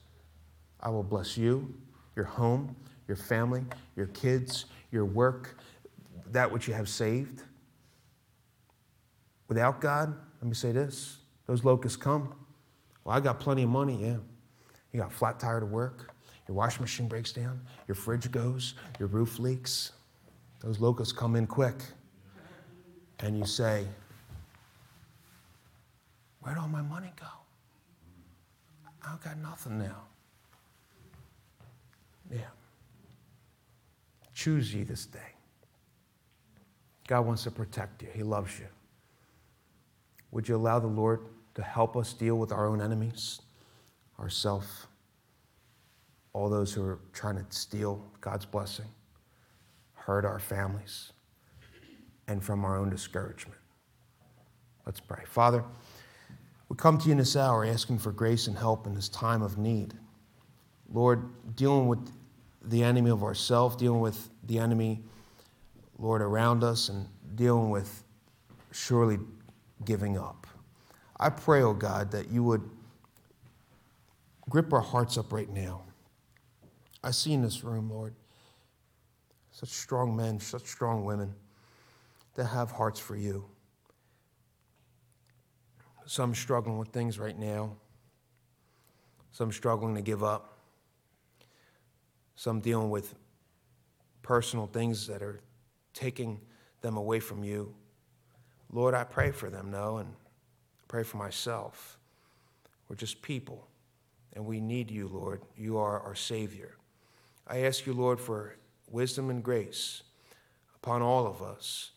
[0.81, 1.75] I will bless you,
[2.15, 2.77] your home,
[3.09, 3.65] your family,
[3.97, 5.59] your kids, your work,
[6.31, 7.43] that which you have saved.
[9.49, 12.35] Without God, let me say this those locusts come.
[13.05, 14.19] Well, I got plenty of money, yeah.
[14.93, 16.13] You got flat tire to work,
[16.47, 19.93] your washing machine breaks down, your fridge goes, your roof leaks.
[20.61, 21.77] Those locusts come in quick.
[23.21, 23.85] And you say,
[26.41, 27.27] Where'd all my money go?
[29.07, 30.03] I've got nothing now.
[32.31, 32.39] Yeah.
[34.35, 35.19] Choose ye this day.
[37.07, 38.67] God wants to protect you, He loves you.
[40.31, 41.21] Would you allow the Lord
[41.55, 43.41] to help us deal with our own enemies,
[44.19, 44.87] ourself,
[46.33, 48.87] all those who are trying to steal God's blessing,
[49.95, 51.13] hurt our families,
[52.27, 53.59] and from our own discouragement?
[54.87, 55.23] Let's pray.
[55.27, 55.65] Father,
[56.69, 59.43] we come to you in this hour asking for grace and help in this time
[59.43, 59.95] of need.
[60.93, 62.11] Lord, dealing with
[62.63, 65.03] the enemy of ourselves, dealing with the enemy,
[65.99, 68.05] Lord, around us, and dealing with
[68.73, 69.19] surely
[69.85, 70.47] giving up.
[71.21, 72.69] I pray, oh God, that you would
[74.49, 75.83] grip our hearts up right now.
[77.03, 78.15] I see in this room, Lord,
[79.51, 81.35] such strong men, such strong women
[82.35, 83.45] that have hearts for you.
[86.07, 87.77] Some struggling with things right now,
[89.33, 90.59] some struggling to give up,
[92.35, 93.15] some dealing with
[94.23, 95.41] personal things that are
[95.93, 96.41] taking
[96.81, 97.75] them away from you.
[98.73, 100.15] Lord, I pray for them, though, and
[100.87, 101.99] pray for myself.
[102.89, 103.67] We're just people,
[104.35, 105.43] and we need you, Lord.
[105.57, 106.77] You are our Savior.
[107.47, 108.57] I ask you, Lord, for
[108.91, 110.03] wisdom and grace
[110.77, 111.91] upon all of us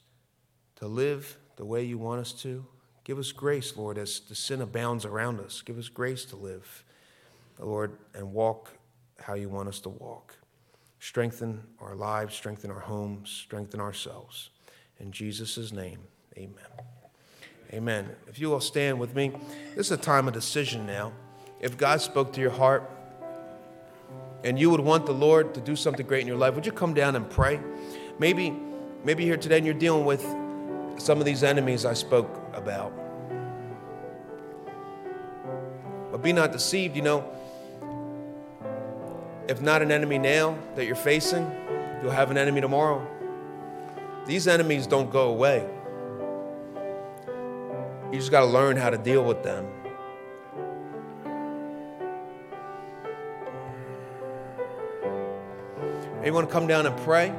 [0.77, 2.65] to live the way you want us to,
[3.03, 5.61] Give us grace, Lord, as the sin abounds around us.
[5.61, 6.83] Give us grace to live,
[7.59, 8.71] Lord, and walk
[9.19, 10.35] how you want us to walk.
[10.99, 14.51] Strengthen our lives, strengthen our homes, strengthen ourselves.
[14.99, 15.99] In Jesus' name,
[16.37, 16.53] amen.
[17.73, 18.09] Amen.
[18.27, 19.31] If you will stand with me,
[19.75, 21.11] this is a time of decision now.
[21.61, 22.89] If God spoke to your heart
[24.43, 26.71] and you would want the Lord to do something great in your life, would you
[26.71, 27.59] come down and pray?
[28.17, 28.51] Maybe,
[29.03, 30.25] maybe here today and you're dealing with
[30.97, 32.91] some of these enemies I spoke about.
[36.11, 37.31] But be not deceived, you know.
[39.47, 41.49] If not an enemy now that you're facing,
[42.01, 43.05] you'll have an enemy tomorrow.
[44.25, 45.67] These enemies don't go away.
[48.11, 49.80] You just got to learn how to deal with them.
[56.23, 57.33] You want to come down and pray?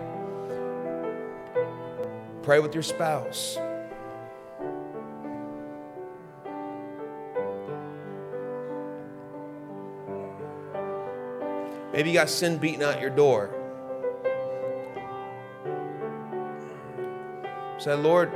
[2.43, 3.57] Pray with your spouse.
[11.93, 13.51] Maybe you got sin beating out your door.
[17.79, 18.33] Say, Lord,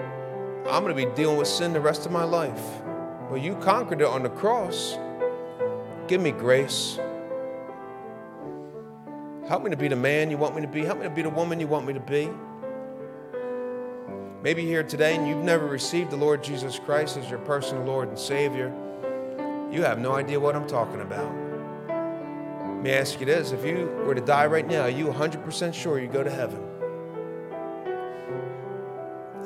[0.68, 2.62] I'm going to be dealing with sin the rest of my life.
[3.28, 4.96] But you conquered it on the cross.
[6.06, 6.98] Give me grace.
[9.48, 10.84] Help me to be the man you want me to be.
[10.84, 12.28] Help me to be the woman you want me to be.
[14.42, 18.08] Maybe here today and you've never received the Lord Jesus Christ as your personal Lord
[18.08, 18.72] and Savior.
[19.70, 21.32] You have no idea what I'm talking about.
[22.58, 25.74] Let me ask you this if you were to die right now, are you 100%
[25.74, 26.60] sure you go to heaven?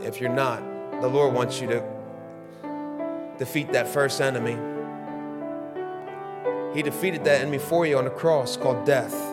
[0.03, 0.63] If you're not,
[1.03, 1.85] the Lord wants you to
[3.39, 4.57] defeat that first enemy.
[6.75, 9.30] He defeated that enemy for you on the cross called death.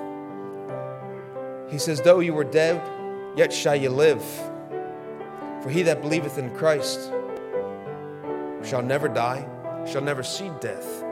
[1.69, 2.81] He says, Though you were dead,
[3.35, 4.23] yet shall you live.
[5.61, 7.11] For he that believeth in Christ
[8.63, 9.47] shall never die,
[9.85, 11.03] shall never see death.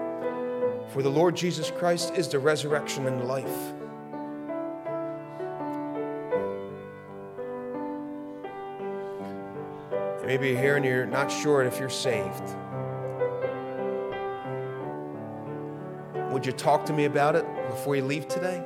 [0.90, 3.74] For the Lord Jesus Christ is the resurrection and life.
[10.26, 12.44] Maybe you're here and you're not sure if you're saved.
[16.32, 18.64] Would you talk to me about it before you leave today?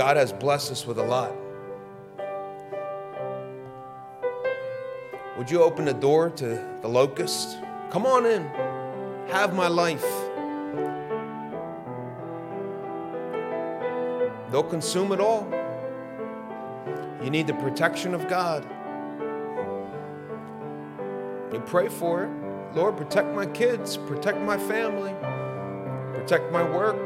[0.00, 1.30] God has blessed us with a lot.
[5.36, 7.58] Would you open the door to the locust?
[7.90, 8.44] Come on in.
[9.28, 10.00] Have my life.
[14.50, 15.46] They'll consume it all.
[17.22, 18.64] You need the protection of God.
[21.52, 22.30] You pray for it.
[22.74, 25.12] Lord, protect my kids, protect my family,
[26.18, 26.96] protect my work,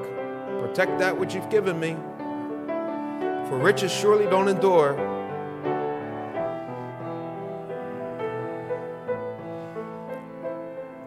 [0.61, 1.97] protect that which you've given me.
[3.49, 4.95] For riches surely don't endure.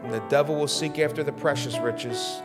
[0.03, 2.41] And the devil will seek after the precious riches.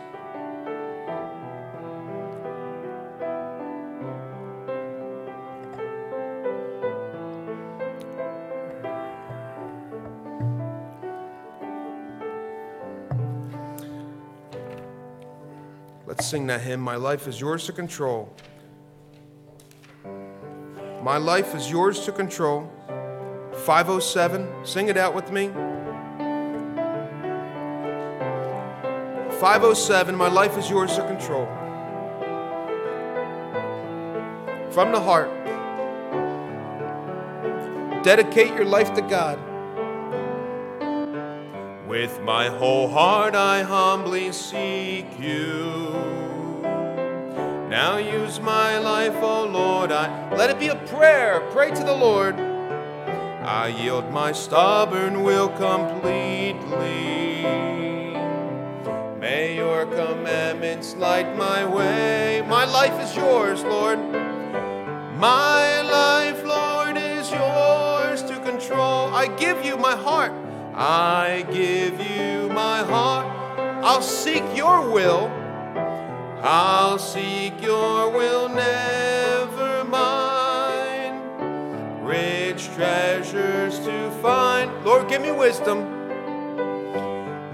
[16.05, 16.79] Let's sing that hymn.
[16.79, 18.33] My life is yours to control.
[21.03, 22.71] My life is yours to control.
[23.65, 24.47] 507.
[24.63, 25.49] Sing it out with me.
[29.41, 30.15] 507.
[30.15, 31.45] My life is yours to control.
[34.71, 35.29] From the heart.
[38.05, 39.37] Dedicate your life to God.
[41.85, 46.32] With my whole heart I humbly seek you.
[47.73, 49.91] Now use my life, O Lord.
[49.91, 51.41] I let it be a prayer.
[51.49, 52.35] Pray to the Lord.
[52.35, 57.41] I yield my stubborn will completely.
[59.19, 62.43] May your commandments light my way.
[62.47, 63.97] My life is yours, Lord.
[65.17, 69.11] My life, Lord, is yours to control.
[69.15, 70.31] I give you my heart.
[70.75, 73.25] I give you my heart.
[73.83, 75.31] I'll seek your will.
[76.45, 81.21] I'll seek your will, never mine.
[82.03, 84.69] Rich treasures to find.
[84.83, 85.87] Lord, give me wisdom.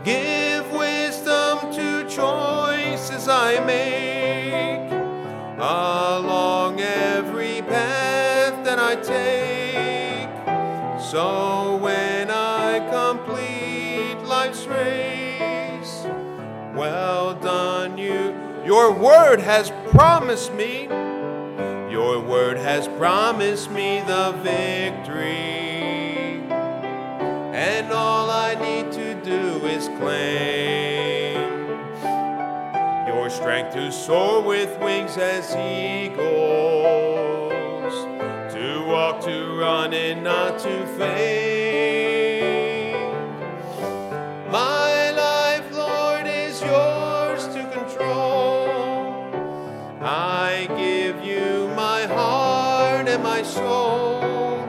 [0.03, 4.91] Give wisdom to choices I make
[5.59, 10.29] along every path that I take.
[10.99, 16.07] So when I complete life's race,
[16.73, 18.08] well done, you.
[18.69, 20.83] Your word has promised me.
[21.89, 26.43] Your word has promised me the victory.
[27.51, 31.41] And all I need to do is claim
[33.07, 36.19] your strength to soar with wings as eagles,
[38.53, 42.18] to walk, to run, and not to faint.
[53.23, 54.67] My soul.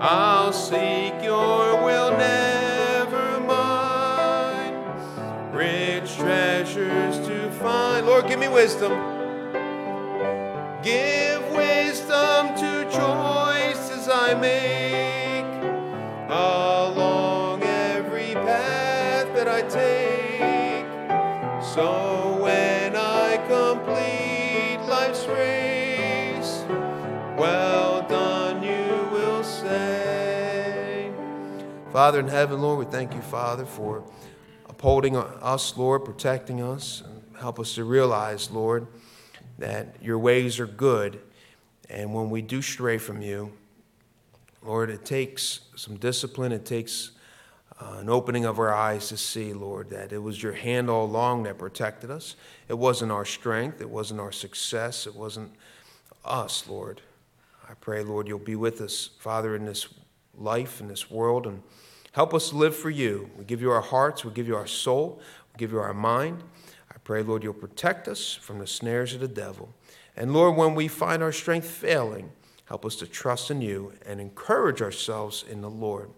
[0.00, 4.74] I'll seek your will, never mine.
[5.52, 8.06] Rich treasures to find.
[8.06, 8.92] Lord, give me wisdom.
[10.82, 15.44] Give wisdom to choices I make
[16.28, 20.84] along every path that I take.
[21.62, 22.13] So
[31.94, 34.02] Father in heaven, Lord, we thank you, Father, for
[34.68, 37.04] upholding us, Lord, protecting us.
[37.38, 38.88] Help us to realize, Lord,
[39.60, 41.20] that your ways are good.
[41.88, 43.52] And when we do stray from you,
[44.60, 46.50] Lord, it takes some discipline.
[46.50, 47.12] It takes
[47.80, 51.04] uh, an opening of our eyes to see, Lord, that it was your hand all
[51.04, 52.34] along that protected us.
[52.66, 53.80] It wasn't our strength.
[53.80, 55.06] It wasn't our success.
[55.06, 55.52] It wasn't
[56.24, 57.02] us, Lord.
[57.70, 59.86] I pray, Lord, you'll be with us, Father, in this
[60.36, 61.62] life, in this world, and
[62.14, 63.28] help us live for you.
[63.36, 64.24] We give you our hearts.
[64.24, 65.20] We give you our soul.
[65.52, 66.42] We give you our mind.
[66.90, 69.74] I pray, Lord, you'll protect us from the snares of the devil.
[70.16, 72.30] And Lord, when we find our strength failing,
[72.66, 76.10] help us to trust in you and encourage ourselves in the Lord.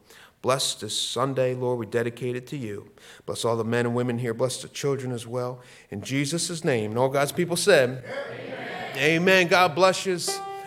[0.42, 1.78] Bless this Sunday, Lord.
[1.78, 2.90] We dedicate it to you.
[3.24, 4.34] Bless all the men and women here.
[4.34, 5.61] Bless the children as well.
[5.90, 6.92] In Jesus' name.
[6.92, 8.99] And all God's people said, Amen.
[8.99, 9.49] Amen.
[9.49, 10.18] God bless you.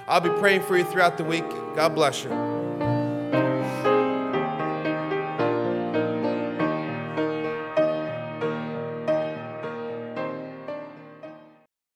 [0.08, 1.48] I'll be praying for you throughout the week.
[1.76, 2.89] God bless you.